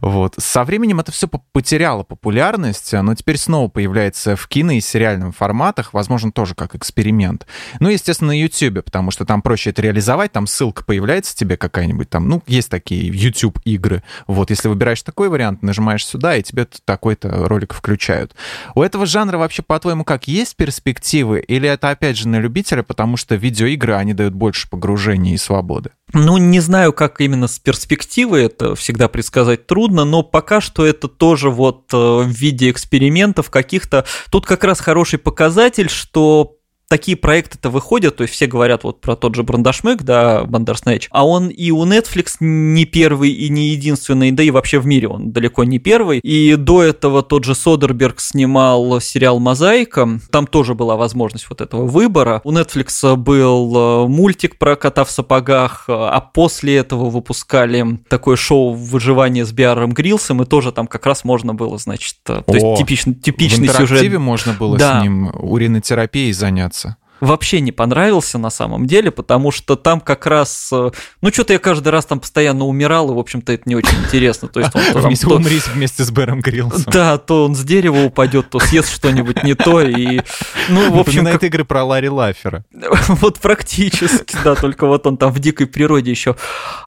[0.00, 0.34] Вот.
[0.38, 5.92] Со временем это все потеряло популярность, но теперь снова появляется в кино и сериальном форматах,
[5.92, 7.46] возможно, тоже как эксперимент.
[7.80, 12.08] Ну, естественно, на YouTube, потому что там проще это реализовать, там ссылка появляется тебе какая-нибудь,
[12.08, 14.02] там, ну, есть такие YouTube-игры.
[14.26, 18.34] Вот, если выбираешь такой вариант, нажимаешь сюда, и тебе такой-то ролик включают.
[18.74, 23.16] У этого жанра вообще, по-твоему, как есть перспективы, или это, опять же, на любителя, потому
[23.16, 25.90] что видеоигры, они дают больше погружения и свободы?
[26.12, 31.08] Ну, не знаю, как именно с перспективы, это всегда предсказать трудно, но пока что это
[31.08, 34.04] тоже вот э, в виде экспериментов каких-то.
[34.30, 36.56] Тут как раз хороший показатель, что
[36.92, 41.26] такие проекты-то выходят, то есть все говорят вот про тот же Брандашмык, да, Бандерснэч, а
[41.26, 45.32] он и у Netflix не первый и не единственный, да и вообще в мире он
[45.32, 46.18] далеко не первый.
[46.18, 51.86] И до этого тот же Содерберг снимал сериал «Мозаика», там тоже была возможность вот этого
[51.86, 52.42] выбора.
[52.44, 58.74] У Netflix был э, мультик про кота в сапогах, а после этого выпускали такое шоу
[58.74, 62.78] «Выживание с Биаром Грилсом», и тоже там как раз можно было, значит, э, то есть
[62.78, 64.12] типичный, типичный в сюжет.
[64.18, 65.00] можно было да.
[65.00, 66.81] с ним уринотерапией заняться
[67.22, 71.60] вообще не понравился на самом деле, потому что там как раз, э, ну что-то я
[71.60, 74.48] каждый раз там постоянно умирал, и в общем-то это не очень интересно.
[74.48, 76.92] То есть он вместе, то, умри вместе с Бэром Гриллсом.
[76.92, 80.20] Да, то он с дерева упадет, то съест что-нибудь не то, и
[80.68, 81.22] ну в общем.
[81.22, 81.44] Напоминает как...
[81.44, 82.64] игры про Ларри Лафера.
[83.22, 86.34] Вот практически, да, только вот он там в дикой природе еще.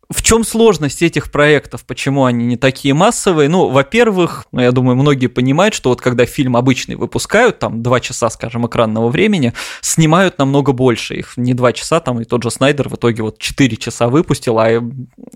[0.10, 1.86] В чем сложность этих проектов?
[1.86, 3.50] Почему они не такие массовые?
[3.50, 8.00] Ну, во-первых, ну, я думаю, многие понимают, что вот когда фильм обычный выпускают, там два
[8.00, 11.16] часа, скажем, экранного времени, снимают снимают намного больше.
[11.16, 14.58] Их не два часа, там и тот же Снайдер в итоге вот 4 часа выпустил,
[14.60, 14.82] а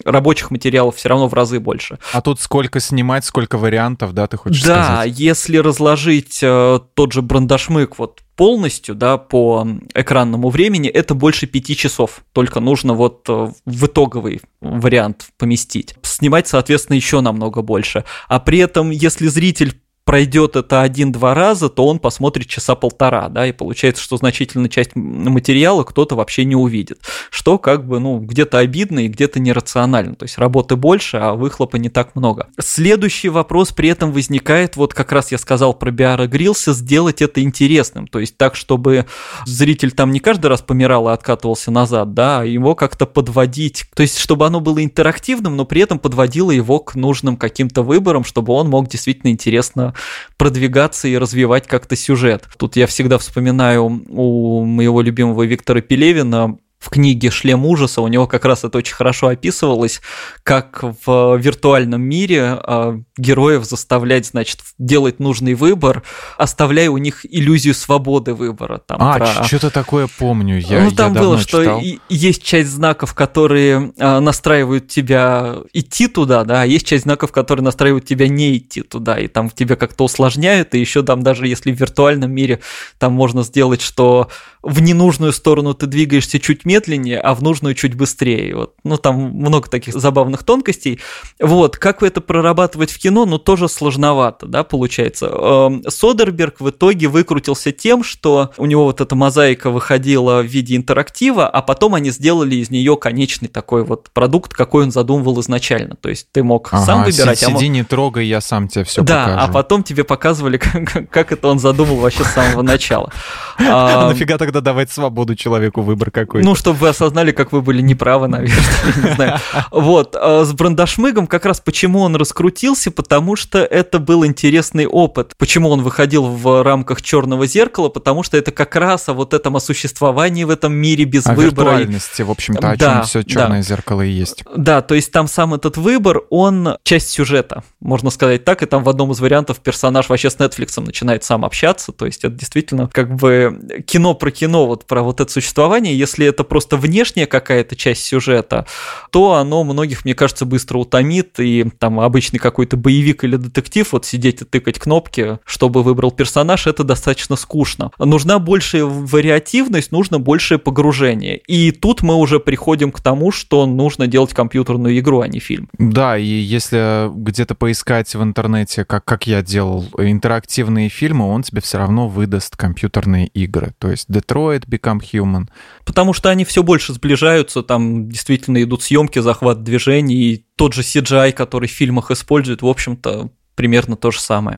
[0.06, 2.00] рабочих материалов все равно в разы больше.
[2.14, 4.96] А тут сколько снимать, сколько вариантов, да, ты хочешь да, сказать?
[4.96, 11.46] Да, если разложить э, тот же брандашмык вот полностью, да, по экранному времени, это больше
[11.46, 12.24] пяти часов.
[12.32, 15.96] Только нужно вот э, в итоговый вариант поместить.
[16.04, 18.06] Снимать, соответственно, еще намного больше.
[18.30, 19.74] А при этом, если зритель
[20.10, 24.96] пройдет это один-два раза, то он посмотрит часа полтора, да, и получается, что значительная часть
[24.96, 30.24] материала кто-то вообще не увидит, что как бы, ну, где-то обидно и где-то нерационально, то
[30.24, 32.48] есть работы больше, а выхлопа не так много.
[32.60, 37.44] Следующий вопрос при этом возникает, вот как раз я сказал про Биара Грилса, сделать это
[37.44, 39.06] интересным, то есть так, чтобы
[39.46, 44.02] зритель там не каждый раз помирал и откатывался назад, да, а его как-то подводить, то
[44.02, 48.54] есть чтобы оно было интерактивным, но при этом подводило его к нужным каким-то выборам, чтобы
[48.54, 49.94] он мог действительно интересно
[50.38, 52.48] продвигаться и развивать как-то сюжет.
[52.58, 58.26] Тут я всегда вспоминаю у моего любимого Виктора Пелевина в книге «Шлем ужаса» у него
[58.26, 60.02] как раз это очень хорошо описывалось,
[60.44, 66.04] как в виртуальном мире э, героев заставлять, значит, делать нужный выбор,
[66.38, 68.78] оставляя у них иллюзию свободы выбора.
[68.78, 69.44] Там а, про...
[69.44, 71.82] что-то такое помню, я Ну, там я было, что читал.
[72.08, 77.64] есть часть знаков, которые э, настраивают тебя идти туда, да, а есть часть знаков, которые
[77.64, 81.74] настраивают тебя не идти туда, и там тебе как-то усложняют, и еще там даже если
[81.74, 82.62] в виртуальном мире
[83.00, 84.30] там можно сделать, что
[84.62, 88.56] в ненужную сторону ты двигаешься чуть медленнее, а в нужную чуть быстрее.
[88.56, 88.74] Вот.
[88.84, 91.00] Ну, там много таких забавных тонкостей.
[91.40, 95.26] Вот, как это прорабатывать в кино, ну, тоже сложновато, да, получается.
[95.26, 100.76] Эм, Содерберг в итоге выкрутился тем, что у него вот эта мозаика выходила в виде
[100.76, 105.96] интерактива, а потом они сделали из нее конечный такой вот продукт, какой он задумывал изначально.
[105.96, 107.40] То есть ты мог ага, сам выбирать.
[107.40, 107.64] Сиди, а мог...
[107.64, 109.38] не трогай, я сам тебе все да, покажу.
[109.38, 113.12] Да, а потом тебе показывали, как, как это он задумал вообще с самого начала.
[113.60, 116.46] Нафига тогда давать свободу человеку выбор какой-то?
[116.46, 118.56] Ну, чтобы вы осознали, как вы были неправы, наверное,
[119.04, 119.40] не знаю.
[119.72, 125.34] Вот, а с Брандашмыгом как раз почему он раскрутился, потому что это был интересный опыт.
[125.38, 129.56] Почему он выходил в рамках черного зеркала, потому что это как раз о вот этом
[129.56, 131.72] о существовании в этом мире без о выбора.
[131.72, 133.64] виртуальности, в общем-то, о да, чем все черное да.
[133.64, 134.44] зеркало и есть.
[134.56, 138.84] Да, то есть там сам этот выбор, он часть сюжета, можно сказать так, и там
[138.84, 142.90] в одном из вариантов персонаж вообще с Netflix начинает сам общаться, то есть это действительно
[142.92, 147.76] как бы кино про кино, вот про вот это существование, если это просто внешняя какая-то
[147.76, 148.66] часть сюжета,
[149.12, 154.06] то оно многих, мне кажется, быстро утомит, и там обычный какой-то боевик или детектив, вот
[154.06, 157.92] сидеть и тыкать кнопки, чтобы выбрал персонаж, это достаточно скучно.
[158.00, 161.38] Нужна большая вариативность, нужно большее погружение.
[161.38, 165.70] И тут мы уже приходим к тому, что нужно делать компьютерную игру, а не фильм.
[165.78, 171.62] Да, и если где-то поискать в интернете, как, как я делал интерактивные фильмы, он тебе
[171.62, 173.74] все равно выдаст компьютерные игры.
[173.78, 175.48] То есть Detroit Become Human.
[175.86, 180.82] Потому что они все больше сближаются, там действительно идут съемки, захват движений, и тот же
[180.82, 184.58] CGI, который в фильмах используют, в общем-то, примерно то же самое.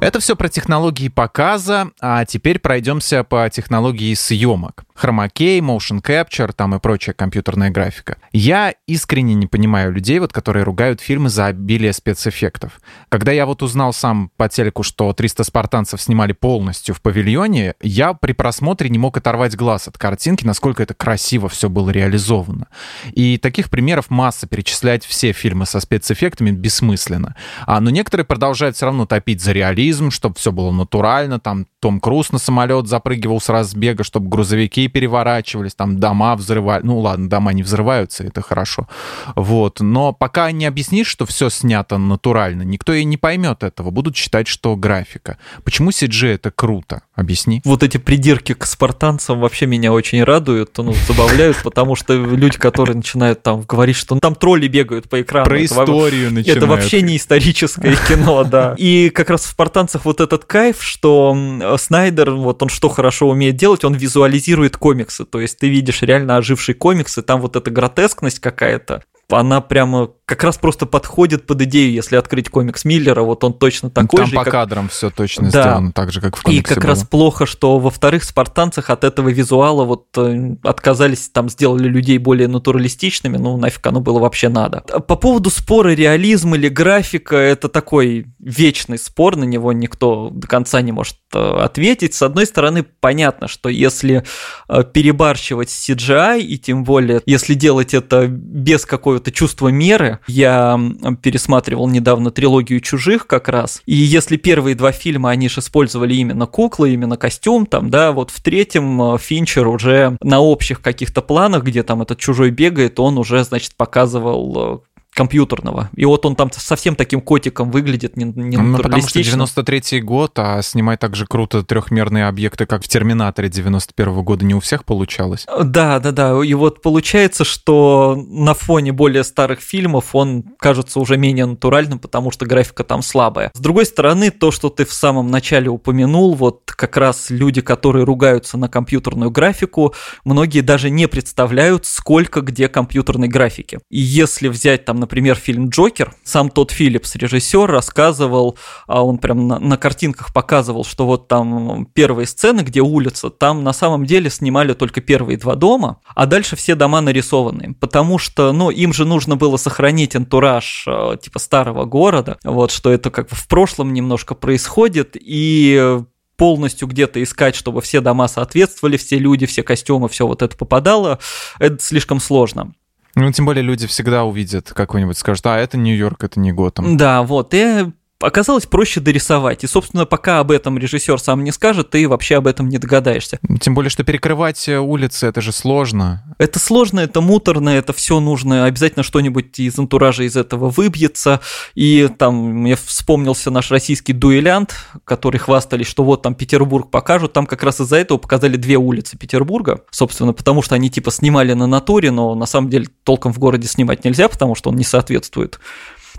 [0.00, 4.84] Это все про технологии показа, а теперь пройдемся по технологии съемок.
[5.00, 8.18] Хромакей, motion capture, там и прочая компьютерная графика.
[8.32, 12.78] Я искренне не понимаю людей, вот, которые ругают фильмы за обилие спецэффектов.
[13.08, 18.12] Когда я вот узнал сам по телеку, что 300 спартанцев снимали полностью в павильоне, я
[18.12, 22.66] при просмотре не мог оторвать глаз от картинки, насколько это красиво все было реализовано.
[23.14, 24.46] И таких примеров масса.
[24.46, 27.36] Перечислять все фильмы со спецэффектами бессмысленно.
[27.64, 32.00] А, но некоторые продолжают все равно топить за реализм, чтобы все было натурально, там Том
[32.00, 36.82] Круз на самолет запрыгивал с разбега, чтобы грузовики переворачивались, там дома взрывали.
[36.84, 38.86] Ну ладно, дома не взрываются, это хорошо.
[39.34, 39.80] Вот.
[39.80, 43.90] Но пока не объяснишь, что все снято натурально, никто и не поймет этого.
[43.90, 45.38] Будут считать, что графика.
[45.64, 47.02] Почему CG это круто?
[47.14, 47.62] Объясни.
[47.64, 52.96] Вот эти придирки к спартанцам вообще меня очень радуют, ну, забавляют, потому что люди, которые
[52.96, 55.46] начинают там говорить, что там тролли бегают по экрану.
[55.46, 56.56] Про историю начинают.
[56.56, 58.74] Это вообще не историческое кино, да.
[58.76, 61.36] И как раз в спартанцах вот этот кайф, что
[61.78, 66.36] Снайдер, вот он что хорошо умеет делать, он визуализирует комиксы, то есть ты видишь реально
[66.36, 71.92] ожившие комиксы, там вот эта гротескность какая-то, она прямо как раз просто подходит под идею,
[71.92, 74.36] если открыть комикс Миллера, вот он точно такой Там же.
[74.36, 74.52] по как...
[74.52, 75.62] кадрам все точно да.
[75.62, 76.88] сделано так же, как в комиксе И как было.
[76.88, 82.18] раз плохо, что во вторых спартанцах от этого визуала вот э, отказались, там сделали людей
[82.18, 84.80] более натуралистичными, ну нафиг оно было вообще надо.
[84.80, 90.80] По поводу спора реализм или графика, это такой вечный спор, на него никто до конца
[90.80, 92.14] не может ответить.
[92.14, 94.24] С одной стороны, понятно, что если
[94.68, 100.78] э, перебарщивать CGI, и тем более, если делать это без какого-то чувства меры, я
[101.22, 106.46] пересматривал недавно трилогию «Чужих» как раз, и если первые два фильма, они же использовали именно
[106.46, 111.64] куклы, именно костюм, там, да, вот в третьем э, Финчер уже на общих каких-то планах,
[111.64, 115.90] где там этот чужой бегает, он уже, значит, показывал э, компьютерного.
[115.96, 120.38] И вот он там совсем таким котиком выглядит, не, не ну, потому что 93-й год,
[120.38, 124.84] а снимать так же круто трехмерные объекты, как в «Терминаторе» 91-го года, не у всех
[124.84, 125.46] получалось.
[125.62, 126.44] Да, да, да.
[126.44, 132.30] И вот получается, что на фоне более старых фильмов он кажется уже менее натуральным, потому
[132.30, 133.50] что графика там слабая.
[133.54, 138.04] С другой стороны, то, что ты в самом начале упомянул, вот как раз люди, которые
[138.04, 139.94] ругаются на компьютерную графику,
[140.24, 143.80] многие даже не представляют, сколько где компьютерной графики.
[143.90, 149.48] И если взять там например, фильм «Джокер», сам тот Филлипс, режиссер, рассказывал, а он прям
[149.48, 154.30] на, на картинках показывал, что вот там первые сцены, где улица, там на самом деле
[154.30, 159.04] снимали только первые два дома, а дальше все дома нарисованы, потому что, ну, им же
[159.04, 164.34] нужно было сохранить антураж э, типа старого города, вот, что это как в прошлом немножко
[164.34, 166.00] происходит, и
[166.40, 171.18] полностью где-то искать, чтобы все дома соответствовали, все люди, все костюмы, все вот это попадало,
[171.58, 172.72] это слишком сложно.
[173.14, 176.96] Ну, тем более люди всегда увидят какой-нибудь, скажут, а, это Нью-Йорк, это не Готэм.
[176.96, 177.90] Да, вот, и
[178.20, 179.64] оказалось проще дорисовать.
[179.64, 183.38] И, собственно, пока об этом режиссер сам не скажет, ты вообще об этом не догадаешься.
[183.60, 186.22] Тем более, что перекрывать э, улицы это же сложно.
[186.38, 188.64] Это сложно, это муторно, это все нужно.
[188.66, 191.40] Обязательно что-нибудь из антуража из этого выбьется.
[191.74, 197.32] И там мне вспомнился наш российский дуэлянт, который хвастались, что вот там Петербург покажут.
[197.32, 199.82] Там как раз из-за этого показали две улицы Петербурга.
[199.90, 203.66] Собственно, потому что они типа снимали на натуре, но на самом деле толком в городе
[203.66, 205.58] снимать нельзя, потому что он не соответствует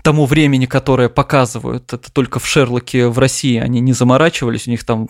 [0.02, 1.92] тому времени, которое показывают.
[1.92, 5.08] Это только в Шерлоке в России они не заморачивались, у них там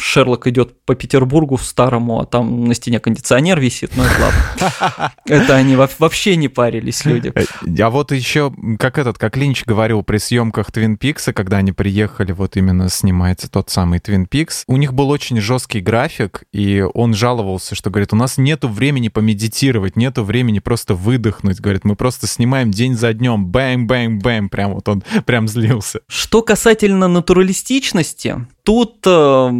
[0.00, 5.12] Шерлок идет по Петербургу в старому, а там на стене кондиционер висит, ну это ладно.
[5.26, 7.32] Это они вообще не парились люди.
[7.80, 12.32] А вот еще, как этот, как Линч говорил при съемках Твин Пикса, когда они приехали,
[12.32, 17.14] вот именно снимается тот самый Твин Пикс, у них был очень жесткий график, и он
[17.14, 22.26] жаловался, что, говорит, у нас нету времени помедитировать, нету времени просто выдохнуть, говорит, мы просто
[22.26, 23.46] снимаем день за днем,
[24.28, 26.00] бэм-бэм-бэм, прям вот он прям злился.
[26.08, 29.50] Что касательно натуралистичности, тут э,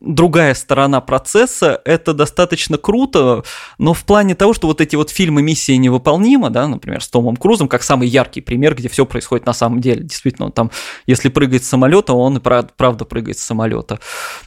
[0.00, 3.44] другая сторона процесса, это достаточно круто,
[3.78, 7.36] но в плане того, что вот эти вот фильмы «Миссия невыполнима», да, например, с Томом
[7.36, 10.02] Крузом, как самый яркий пример, где все происходит на самом деле.
[10.02, 10.70] Действительно, он там,
[11.06, 13.98] если прыгает с самолета, он и правда прыгает с самолета.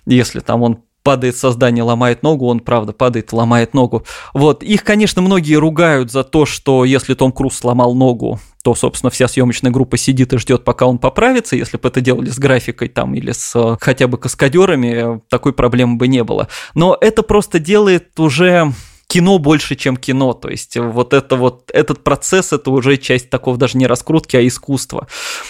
[0.06, 4.06] Если там он падает со здания, ломает ногу, он, правда, падает, ломает ногу.
[4.34, 9.10] Вот, их, конечно, многие ругают за то, что если Том Круз сломал ногу, то, собственно,
[9.10, 11.56] вся съемочная группа сидит и ждет, пока он поправится.
[11.56, 15.98] Если бы это делали с графикой там или с э, хотя бы каскадерами, такой проблемы
[15.98, 16.48] бы не было.
[16.76, 18.72] Но это просто делает уже
[19.12, 20.32] кино больше, чем кино.
[20.32, 24.48] То есть вот это вот этот процесс это уже часть такого даже не раскрутки, а
[24.48, 25.08] искусства.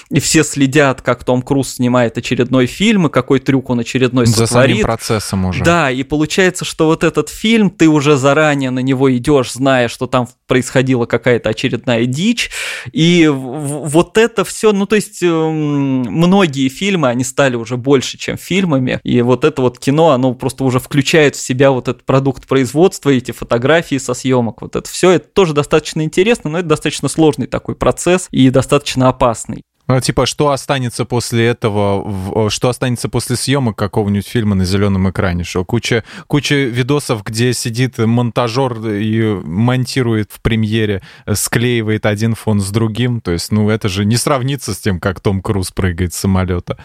[0.10, 4.48] И все следят, как Том Круз снимает очередной фильм и какой трюк он очередной За
[4.48, 4.78] сотворит.
[4.78, 5.64] самим процессом уже.
[5.64, 10.08] Да, и получается, что вот этот фильм ты уже заранее на него идешь, зная, что
[10.08, 12.50] там происходила какая-то очередная дичь.
[12.92, 18.38] И вот это все, ну то есть эм, многие фильмы они стали уже больше, чем
[18.38, 19.00] фильмами.
[19.04, 23.12] И вот это вот кино, оно просто уже включает в себя вот этот продукт производства,
[23.12, 27.10] эти фотографии фотографии со съемок, вот это все, это тоже достаточно интересно, но это достаточно
[27.10, 29.64] сложный такой процесс и достаточно опасный.
[29.88, 35.44] Ну, типа, что останется после этого, что останется после съемок какого-нибудь фильма на зеленом экране?
[35.44, 41.02] Что куча, куча видосов, где сидит монтажер и монтирует в премьере,
[41.34, 43.20] склеивает один фон с другим.
[43.20, 46.78] То есть, ну, это же не сравнится с тем, как Том Круз прыгает с самолета.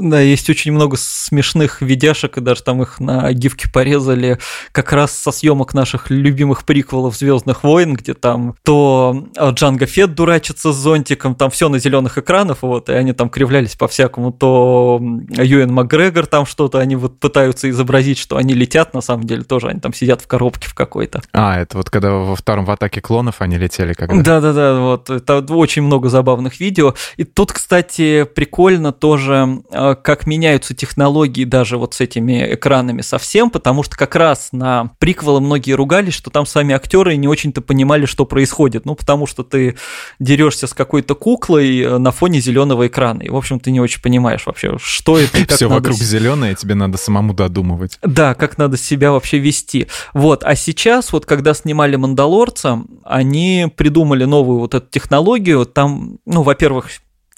[0.00, 4.38] Да, есть очень много смешных видяшек, и даже там их на гифке порезали
[4.72, 10.72] как раз со съемок наших любимых приквелов Звездных войн, где там то Джанго Фет дурачится
[10.72, 15.72] с зонтиком, там все на зеленых экранах, вот, и они там кривлялись по-всякому, то Юэн
[15.72, 19.80] Макгрегор там что-то, они вот пытаются изобразить, что они летят, на самом деле тоже они
[19.80, 21.22] там сидят в коробке в какой-то.
[21.32, 24.22] А, это вот когда во втором в атаке клонов они летели когда?
[24.22, 26.94] Да-да-да, вот, это очень много забавных видео.
[27.16, 33.50] И тут, кстати, прикольно тоже а, как меняются технологии даже вот с этими экранами совсем,
[33.50, 38.06] потому что как раз на приквелы многие ругались, что там сами актеры не очень-то понимали,
[38.06, 38.84] что происходит.
[38.84, 39.76] Ну, потому что ты
[40.18, 43.22] дерешься с какой-то куклой э, на фоне зеленого экрана.
[43.22, 46.98] И, в общем, ты не очень понимаешь вообще, что это Все вокруг зеленое, тебе надо
[46.98, 47.98] самому додумывать.
[48.02, 49.88] Да, как надо себя вообще вести.
[50.14, 55.66] Вот, а сейчас, вот когда снимали «Мандалорца», они придумали новую вот эту технологию.
[55.66, 56.88] Там, ну, во-первых,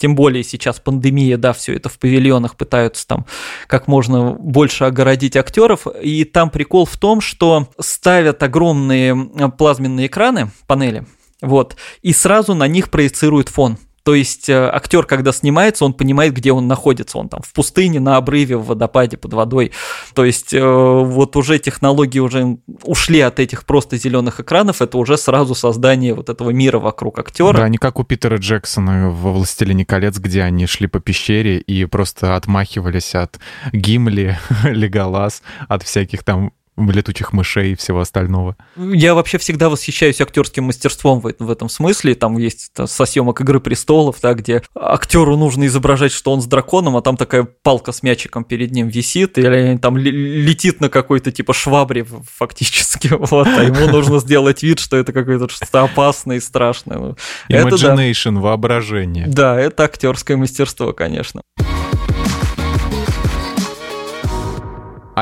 [0.03, 3.25] тем более сейчас пандемия, да, все это в павильонах пытаются там
[3.69, 5.87] как можно больше огородить актеров.
[6.03, 9.15] И там прикол в том, что ставят огромные
[9.57, 11.07] плазменные экраны, панели,
[11.41, 13.79] вот, и сразу на них проецируют фон.
[14.05, 17.19] То есть э, актер, когда снимается, он понимает, где он находится.
[17.19, 19.73] Он там в пустыне, на обрыве, в водопаде, под водой.
[20.15, 24.83] То есть э, вот уже технологии уже ушли от этих просто зеленых экранов.
[24.83, 27.57] Это уже сразу создание вот этого мира вокруг актера.
[27.57, 31.85] Да, не как у Питера Джексона во «Властелине колец», где они шли по пещере и
[31.85, 33.38] просто отмахивались от
[33.73, 38.56] Гимли, Леголас, от всяких там летучих мышей и всего остального.
[38.76, 42.14] Я вообще всегда восхищаюсь актерским мастерством в, в этом смысле.
[42.14, 46.96] Там есть со съемок Игры престолов, да, где актеру нужно изображать, что он с драконом,
[46.96, 51.52] а там такая палка с мячиком перед ним висит, или там летит на какой-то типа
[51.52, 53.12] швабре фактически.
[53.32, 57.14] Вот, а ему нужно сделать вид, что это какое-то что-то опасное и страшное.
[57.48, 59.26] Imagination, это, да, воображение.
[59.26, 61.42] Да, это актерское мастерство, конечно.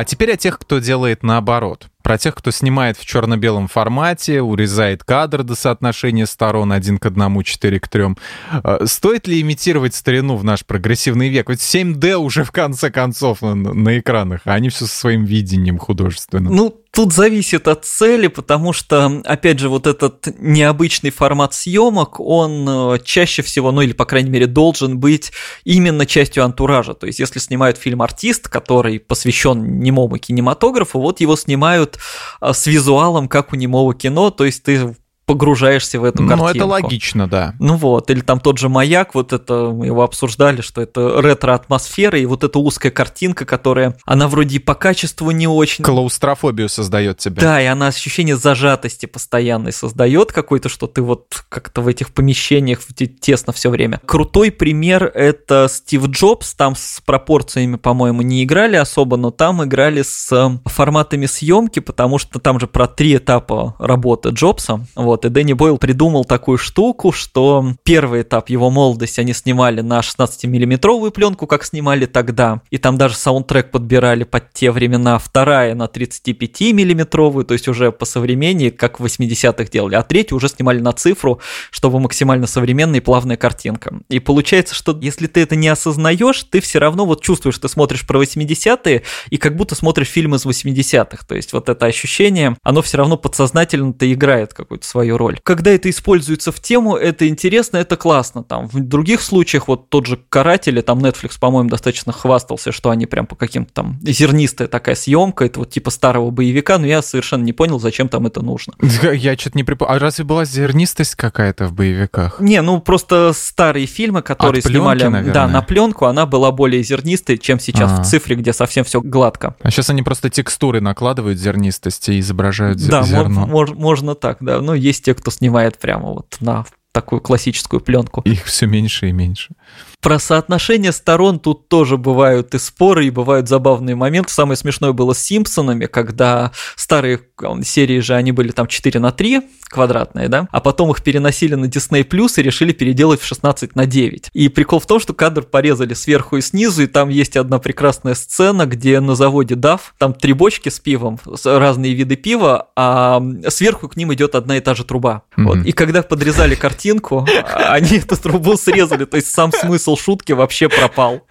[0.00, 1.88] А теперь о тех, кто делает наоборот.
[2.02, 7.42] Про тех, кто снимает в черно-белом формате, урезает кадр до соотношения сторон один к одному,
[7.42, 8.04] 4 к 3.
[8.50, 11.50] А, стоит ли имитировать старину в наш прогрессивный век?
[11.50, 15.76] Ведь 7D уже в конце концов на, на экранах, а они все со своим видением
[15.76, 16.54] художественным.
[16.56, 22.66] Ну, Тут зависит от цели, потому что, опять же, вот этот необычный формат съемок, он
[22.68, 25.30] э, чаще всего, ну или, по крайней мере, должен быть
[25.62, 26.94] именно частью антуража.
[26.94, 31.98] То есть, если снимают фильм «Артист», который посвящен немому кинематографу, вот его снимают
[32.40, 36.44] э, с визуалом, как у немого кино, то есть ты погружаешься в эту картинку.
[36.44, 37.54] Ну, это логично, да.
[37.60, 42.18] Ну вот, или там тот же маяк, вот это мы его обсуждали, что это ретро-атмосфера,
[42.18, 45.84] и вот эта узкая картинка, которая, она вроде и по качеству не очень...
[45.84, 47.40] Клаустрофобию создает тебе.
[47.40, 52.80] Да, и она ощущение зажатости постоянной создает какой-то, что ты вот как-то в этих помещениях
[53.20, 54.00] тесно все время.
[54.06, 60.02] Крутой пример это Стив Джобс, там с пропорциями, по-моему, не играли особо, но там играли
[60.02, 65.28] с форматами съемки, потому что там же про три этапа работы Джобса, вот, вот, и
[65.28, 71.46] Дэнни Бойл придумал такую штуку, что первый этап его молодости они снимали на 16-миллиметровую пленку,
[71.46, 77.52] как снимали тогда, и там даже саундтрек подбирали под те времена, вторая на 35-миллиметровую, то
[77.54, 81.40] есть уже по современнее, как в 80-х делали, а третью уже снимали на цифру,
[81.70, 84.00] чтобы максимально современная и плавная картинка.
[84.08, 88.06] И получается, что если ты это не осознаешь, ты все равно вот чувствуешь, ты смотришь
[88.06, 92.80] про 80-е, и как будто смотришь фильм из 80-х, то есть вот это ощущение, оно
[92.80, 95.38] все равно подсознательно-то играет какую-то свою свою роль.
[95.42, 98.42] Когда это используется в тему, это интересно, это классно.
[98.42, 103.06] Там в других случаях, вот тот же «Каратели», там Netflix, по-моему, достаточно хвастался, что они
[103.06, 107.42] прям по каким-то там зернистая такая съемка, это вот типа старого боевика, но я совершенно
[107.44, 108.74] не понял, зачем там это нужно.
[109.14, 109.94] Я что-то не припомню.
[109.94, 112.40] А разве была зернистость какая-то в боевиках?
[112.40, 115.32] Не, ну просто старые фильмы, которые От пленки, снимали наверное.
[115.32, 118.02] да, на пленку, она была более зернистой, чем сейчас А-а-а.
[118.02, 119.54] в цифре, где совсем все гладко.
[119.62, 123.46] А сейчас они просто текстуры накладывают зернистости и изображают да, зерно.
[123.46, 124.60] Да, мож- можно так, да.
[124.60, 128.20] Но есть те, кто снимает прямо вот на такую классическую пленку.
[128.22, 129.54] Их все меньше и меньше.
[130.00, 134.32] Про соотношение сторон тут тоже бывают и споры, и бывают забавные моменты.
[134.32, 137.20] Самое смешное было с Симпсонами, когда старые
[137.62, 141.66] серии же, они были там 4 на 3 квадратные, да, а потом их переносили на
[141.66, 144.30] Disney Plus и решили переделать в 16 на 9.
[144.32, 148.14] И прикол в том, что кадр порезали сверху и снизу, и там есть одна прекрасная
[148.14, 153.88] сцена, где на заводе DAF, там три бочки с пивом, разные виды пива, а сверху
[153.88, 155.22] к ним идет одна и та же труба.
[155.36, 155.44] Mm-hmm.
[155.44, 155.58] Вот.
[155.58, 160.68] И когда подрезали картинку, они эту трубу срезали, то есть сам смысл смысл шутки вообще
[160.68, 161.22] пропал.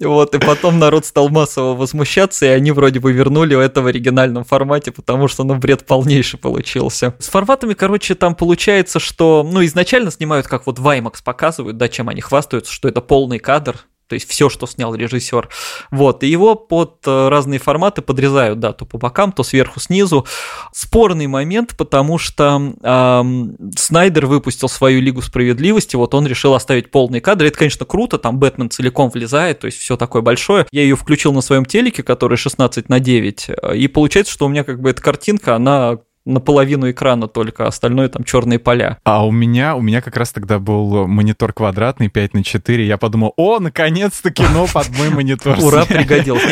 [0.00, 4.42] Вот, и потом народ стал массово возмущаться, и они вроде бы вернули это в оригинальном
[4.42, 7.14] формате, потому что, ну, бред полнейший получился.
[7.20, 12.08] С форматами, короче, там получается, что, ну, изначально снимают, как вот Ваймакс показывают, да, чем
[12.08, 13.76] они хвастаются, что это полный кадр,
[14.08, 15.48] то есть все, что снял режиссер.
[15.90, 20.26] Вот, и его под э, разные форматы подрезают, да, то по бокам, то сверху, снизу.
[20.72, 27.20] Спорный момент, потому что эм, Снайдер выпустил свою Лигу Справедливости, вот он решил оставить полный
[27.20, 27.46] кадр.
[27.46, 30.66] Это, конечно, круто, там Бэтмен целиком влезает, то есть все такое большое.
[30.70, 34.48] Я ее включил на своем телеке, который 16 на 9, э, и получается, что у
[34.48, 38.98] меня как бы эта картинка, она наполовину экрана только, а остальное там черные поля.
[39.04, 42.86] А у меня, у меня как раз тогда был монитор квадратный 5 на 4.
[42.86, 45.58] Я подумал, о, наконец-то кино под мой монитор.
[45.60, 46.42] Ура, пригодилось.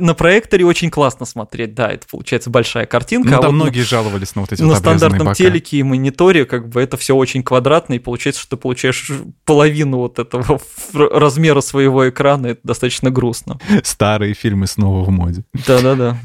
[0.00, 3.30] На проекторе очень классно смотреть, да, это получается большая картинка.
[3.30, 6.80] Ну, а там многие жаловались на вот эти На стандартном телеке и мониторе как бы
[6.80, 9.10] это все очень квадратно, и получается, что ты получаешь
[9.44, 10.60] половину вот этого
[10.94, 13.58] размера своего экрана, это достаточно грустно.
[13.82, 15.44] Старые фильмы снова в моде.
[15.66, 16.18] Да-да-да.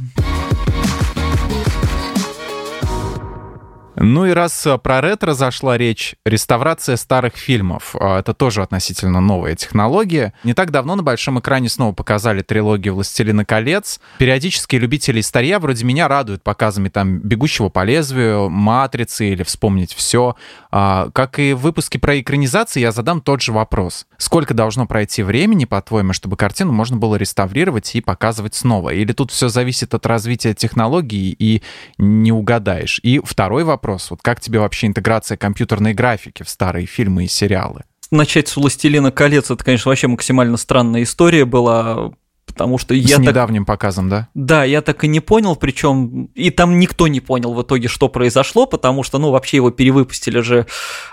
[4.04, 7.96] Ну и раз э, про ретро зашла речь, реставрация старых фильмов.
[8.00, 10.34] А, это тоже относительно новая технология.
[10.44, 14.00] Не так давно на большом экране снова показали трилогию «Властелина колец».
[14.18, 20.36] Периодически любители старья вроде меня радуют показами там «Бегущего по лезвию», «Матрицы» или «Вспомнить все».
[20.72, 24.08] А, как и в выпуске про экранизации, я задам тот же вопрос.
[24.18, 28.90] Сколько должно пройти времени, по-твоему, чтобы картину можно было реставрировать и показывать снова?
[28.90, 31.62] Или тут все зависит от развития технологий и
[32.00, 33.00] не угадаешь?
[33.04, 34.10] И второй вопрос вопрос.
[34.10, 37.84] Вот как тебе вообще интеграция компьютерной графики в старые фильмы и сериалы?
[38.10, 42.12] Начать с «Властелина колец»— это, конечно, вообще максимально странная история была,
[42.52, 43.08] потому что я...
[43.08, 43.22] С так...
[43.22, 44.28] недавним показом, да?
[44.34, 48.10] Да, я так и не понял, причем и там никто не понял в итоге, что
[48.10, 50.68] произошло, потому что, ну, вообще его перевыпустили же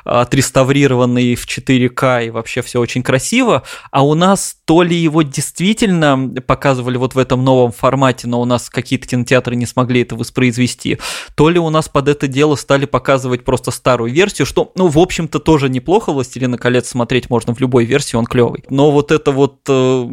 [0.05, 6.34] отреставрированный в 4К, и вообще все очень красиво, а у нас то ли его действительно
[6.47, 10.99] показывали вот в этом новом формате, но у нас какие-то кинотеатры не смогли это воспроизвести,
[11.34, 14.99] то ли у нас под это дело стали показывать просто старую версию, что, ну, в
[14.99, 18.64] общем-то, тоже неплохо, «Властелина колец» смотреть можно в любой версии, он клевый.
[18.70, 20.09] Но вот это вот э,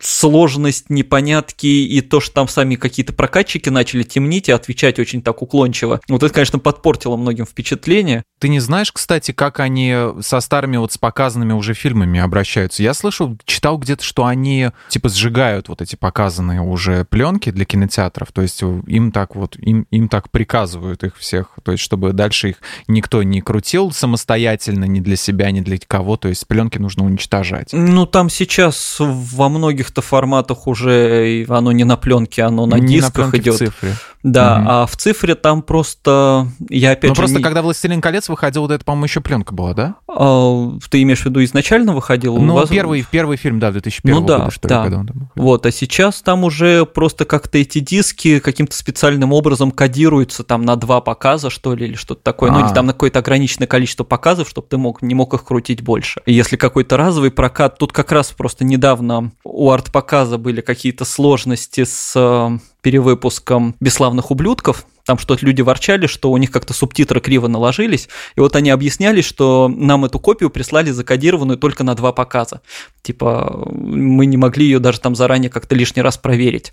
[0.00, 5.42] сложность, непонятки и то, что там сами какие-то прокатчики начали темнить и отвечать очень так
[5.42, 6.00] уклончиво.
[6.08, 8.22] Вот это, конечно, подпортило многим впечатление.
[8.38, 12.82] Ты не знаешь, кстати, как они со старыми вот с показанными уже фильмами обращаются?
[12.82, 18.32] Я слышал, читал где-то, что они типа сжигают вот эти показанные уже пленки для кинотеатров,
[18.32, 22.50] то есть им так вот, им, им так приказывают их всех, то есть чтобы дальше
[22.50, 22.56] их
[22.88, 27.72] никто не крутил самостоятельно, ни для себя, ни для кого, то есть пленки нужно уничтожать.
[27.72, 32.96] Ну, там сейчас во многих каких-то форматах уже оно не на пленке, оно на не
[32.96, 33.56] дисках на идет.
[33.56, 33.94] цифре.
[34.22, 34.66] Да, угу.
[34.68, 37.42] а в цифре там просто я опять Ну же просто не...
[37.42, 39.94] когда «Властелин колец» выходил, вот это, по-моему, еще пленка была, да?
[40.08, 42.36] А, ты имеешь в виду изначально выходил?
[42.36, 42.68] Ну, вас...
[42.68, 44.82] первый, первый фильм, да, 2001 ну, да, года, что ли, да.
[44.82, 49.70] когда он там Вот, а сейчас там уже просто как-то эти диски каким-то специальным образом
[49.70, 52.50] кодируются там на два показа, что ли, или что-то такое.
[52.50, 52.60] А-а-а.
[52.60, 55.82] Ну, или там на какое-то ограниченное количество показов, чтобы ты мог, не мог их крутить
[55.82, 56.20] больше.
[56.26, 61.84] И если какой-то разовый прокат, тут как раз просто недавно у арт-показа были какие-то сложности
[61.84, 67.48] с э, перевыпуском «Бесславных ублюдков», там что-то люди ворчали, что у них как-то субтитры криво
[67.48, 72.60] наложились, и вот они объясняли, что нам эту копию прислали закодированную только на два показа.
[73.02, 76.72] Типа мы не могли ее даже там заранее как-то лишний раз проверить.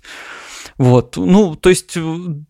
[0.78, 1.98] Вот, ну, то есть,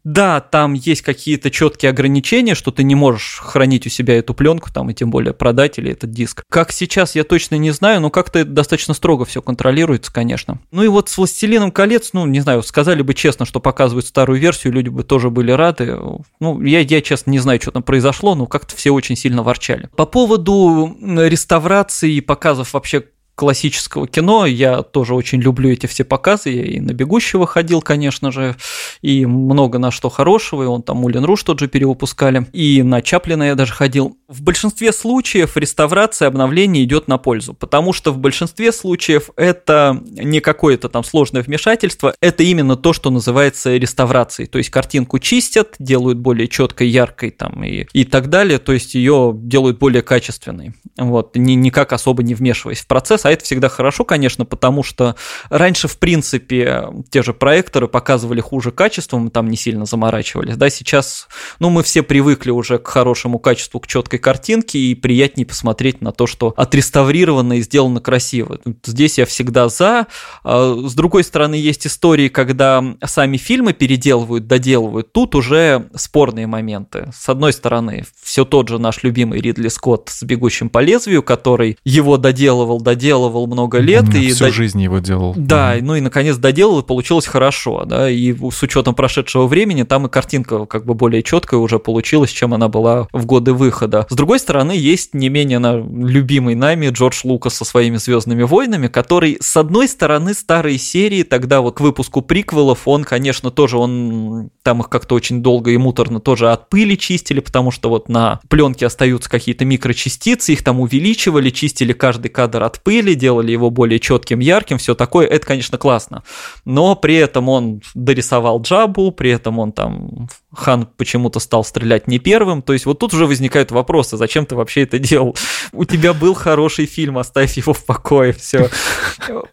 [0.04, 4.70] да, там есть какие-то четкие ограничения, что ты не можешь хранить у себя эту пленку,
[4.70, 6.42] там, и тем более продать или этот диск.
[6.50, 10.60] Как сейчас, я точно не знаю, но как-то достаточно строго все контролируется, конечно.
[10.70, 14.38] Ну и вот с «Властелином колец», ну, не знаю, сказали бы честно, что показывают старую
[14.38, 15.98] версию, люди бы тоже были рады.
[16.38, 19.88] Ну, я, я честно, не знаю, что там произошло, но как-то все очень сильно ворчали.
[19.96, 23.04] По поводу реставрации и показов вообще
[23.38, 24.46] классического кино.
[24.46, 26.50] Я тоже очень люблю эти все показы.
[26.50, 28.56] Я и на «Бегущего» ходил, конечно же,
[29.00, 30.64] и много на что хорошего.
[30.64, 32.48] И он там «Мулен Руш» тот же перевыпускали.
[32.52, 34.18] И на Чаплина я даже ходил.
[34.26, 40.40] В большинстве случаев реставрация, обновление идет на пользу, потому что в большинстве случаев это не
[40.40, 44.48] какое-то там сложное вмешательство, это именно то, что называется реставрацией.
[44.48, 48.96] То есть картинку чистят, делают более четкой, яркой там и, и так далее, то есть
[48.96, 50.74] ее делают более качественной.
[50.96, 55.16] Вот, ни, никак особо не вмешиваясь в процесс, это всегда хорошо, конечно, потому что
[55.50, 61.28] раньше, в принципе, те же проекторы показывали хуже качеством, там не сильно заморачивались, да, сейчас,
[61.58, 66.12] ну, мы все привыкли уже к хорошему качеству, к четкой картинке, и приятнее посмотреть на
[66.12, 68.58] то, что отреставрировано и сделано красиво.
[68.84, 70.06] Здесь я всегда за.
[70.44, 75.12] А, с другой стороны, есть истории, когда сами фильмы переделывают, доделывают.
[75.12, 77.10] Тут уже спорные моменты.
[77.14, 81.78] С одной стороны, все тот же наш любимый Ридли Скотт с «Бегущим по лезвию», который
[81.84, 84.04] его доделывал, доделывал, доделывал много лет.
[84.04, 84.52] Mm, и всю до...
[84.52, 85.34] жизнь его делал.
[85.36, 85.82] Да, mm.
[85.82, 90.10] ну и наконец доделал, и получилось хорошо, да, и с учетом прошедшего времени там и
[90.10, 94.06] картинка как бы более четкая уже получилась, чем она была в годы выхода.
[94.08, 98.88] С другой стороны, есть не менее на любимый нами Джордж Лукас со своими Звездными войнами,
[98.88, 104.50] который, с одной стороны, старые серии, тогда вот к выпуску приквелов, он, конечно, тоже, он
[104.62, 108.40] там их как-то очень долго и муторно тоже от пыли чистили, потому что вот на
[108.48, 113.70] пленке остаются какие-то микрочастицы, их там увеличивали, чистили каждый кадр от пыли, делали, делали его
[113.70, 116.22] более четким, ярким, все такое, это, конечно, классно.
[116.64, 122.18] Но при этом он дорисовал Джабу, при этом он там, Хан почему-то стал стрелять не
[122.18, 125.36] первым, то есть вот тут уже возникают вопросы, зачем ты вообще это делал?
[125.72, 128.70] У тебя был хороший фильм, оставь его в покое, все.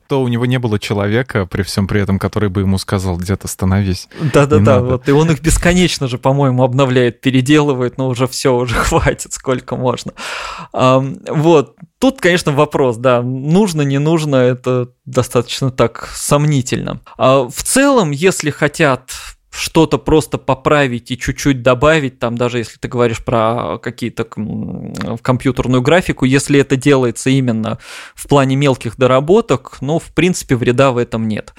[0.07, 3.49] То у него не было человека, при всем при этом, который бы ему сказал, где-то
[3.49, 4.07] становись.
[4.33, 9.33] Да-да-да, вот, и он их бесконечно же, по-моему, обновляет, переделывает, но уже все, уже хватит,
[9.33, 10.13] сколько можно.
[10.71, 16.99] Вот, Тут, конечно, вопрос, да, нужно, не нужно, это достаточно так сомнительно.
[17.17, 19.11] А в целом, если хотят
[19.55, 24.25] что-то просто поправить и чуть-чуть добавить, там даже если ты говоришь про какие-то
[25.21, 27.79] компьютерную графику, если это делается именно
[28.13, 31.53] в плане мелких доработок, ну, в принципе, вреда в этом нет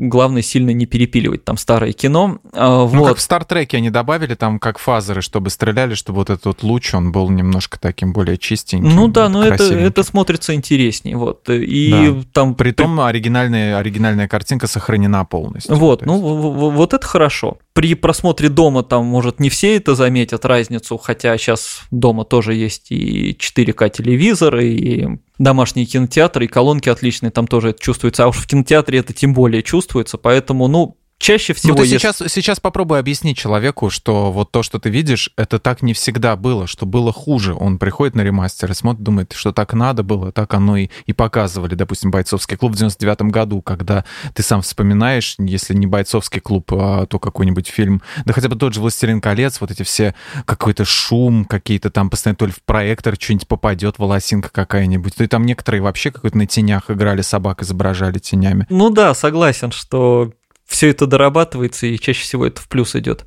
[0.00, 2.38] главное сильно не перепиливать там старое кино.
[2.52, 3.08] А, ну, вот.
[3.08, 6.94] как в Стартреке они добавили там как фазеры, чтобы стреляли, чтобы вот этот вот луч,
[6.94, 8.94] он был немножко таким более чистеньким.
[8.94, 11.16] Ну да, но это, это смотрится интереснее.
[11.16, 11.48] Вот.
[11.50, 12.22] И да.
[12.32, 12.54] там...
[12.54, 15.76] Притом оригинальная, оригинальная картинка сохранена полностью.
[15.76, 17.58] Вот, ну вот это хорошо.
[17.72, 22.90] При просмотре дома там, может, не все это заметят разницу, хотя сейчас дома тоже есть
[22.90, 25.08] и 4К телевизоры, и
[25.40, 29.34] домашние кинотеатры, и колонки отличные, там тоже это чувствуется, а уж в кинотеатре это тем
[29.34, 31.76] более чувствуется, поэтому, ну, чаще всего...
[31.76, 35.82] Ну, ты сейчас, сейчас попробуй объяснить человеку, что вот то, что ты видишь, это так
[35.82, 37.54] не всегда было, что было хуже.
[37.54, 41.12] Он приходит на ремастер и смотрит, думает, что так надо было, так оно и, и
[41.12, 41.74] показывали.
[41.74, 44.04] Допустим, «Бойцовский клуб» в 99 году, когда
[44.34, 48.74] ты сам вспоминаешь, если не «Бойцовский клуб», а то какой-нибудь фильм, да хотя бы тот
[48.74, 50.14] же «Властелин колец», вот эти все,
[50.46, 55.14] какой-то шум, какие-то там постоянно то ли в проектор что-нибудь попадет, волосинка какая-нибудь.
[55.14, 58.66] То и там некоторые вообще какой-то на тенях играли, собак изображали тенями.
[58.70, 60.32] Ну да, согласен, что
[60.70, 63.26] все это дорабатывается, и чаще всего это в плюс идет.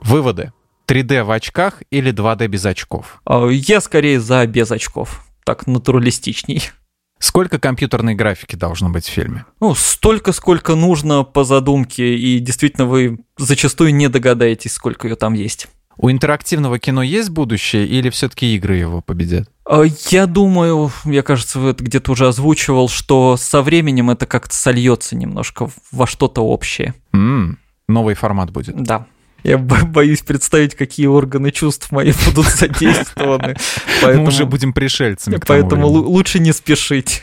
[0.00, 0.52] Выводы.
[0.88, 3.20] 3D в очках или 2D без очков?
[3.24, 5.26] А, я скорее за без очков.
[5.44, 6.70] Так натуралистичней.
[7.18, 9.44] Сколько компьютерной графики должно быть в фильме?
[9.60, 15.34] Ну, столько, сколько нужно по задумке, и действительно вы зачастую не догадаетесь, сколько ее там
[15.34, 15.68] есть.
[15.96, 19.48] У интерактивного кино есть будущее или все-таки игры его победят?
[19.64, 24.54] А, я думаю, мне кажется, вы это где-то уже озвучивал, что со временем это как-то
[24.54, 26.94] сольется немножко во что-то общее.
[27.12, 28.82] М-м, новый формат будет.
[28.82, 29.06] Да.
[29.42, 33.56] Я боюсь представить, какие органы чувств мои будут задействованы.
[34.02, 35.38] Мы уже будем пришельцами.
[35.46, 37.22] Поэтому лучше не спешить.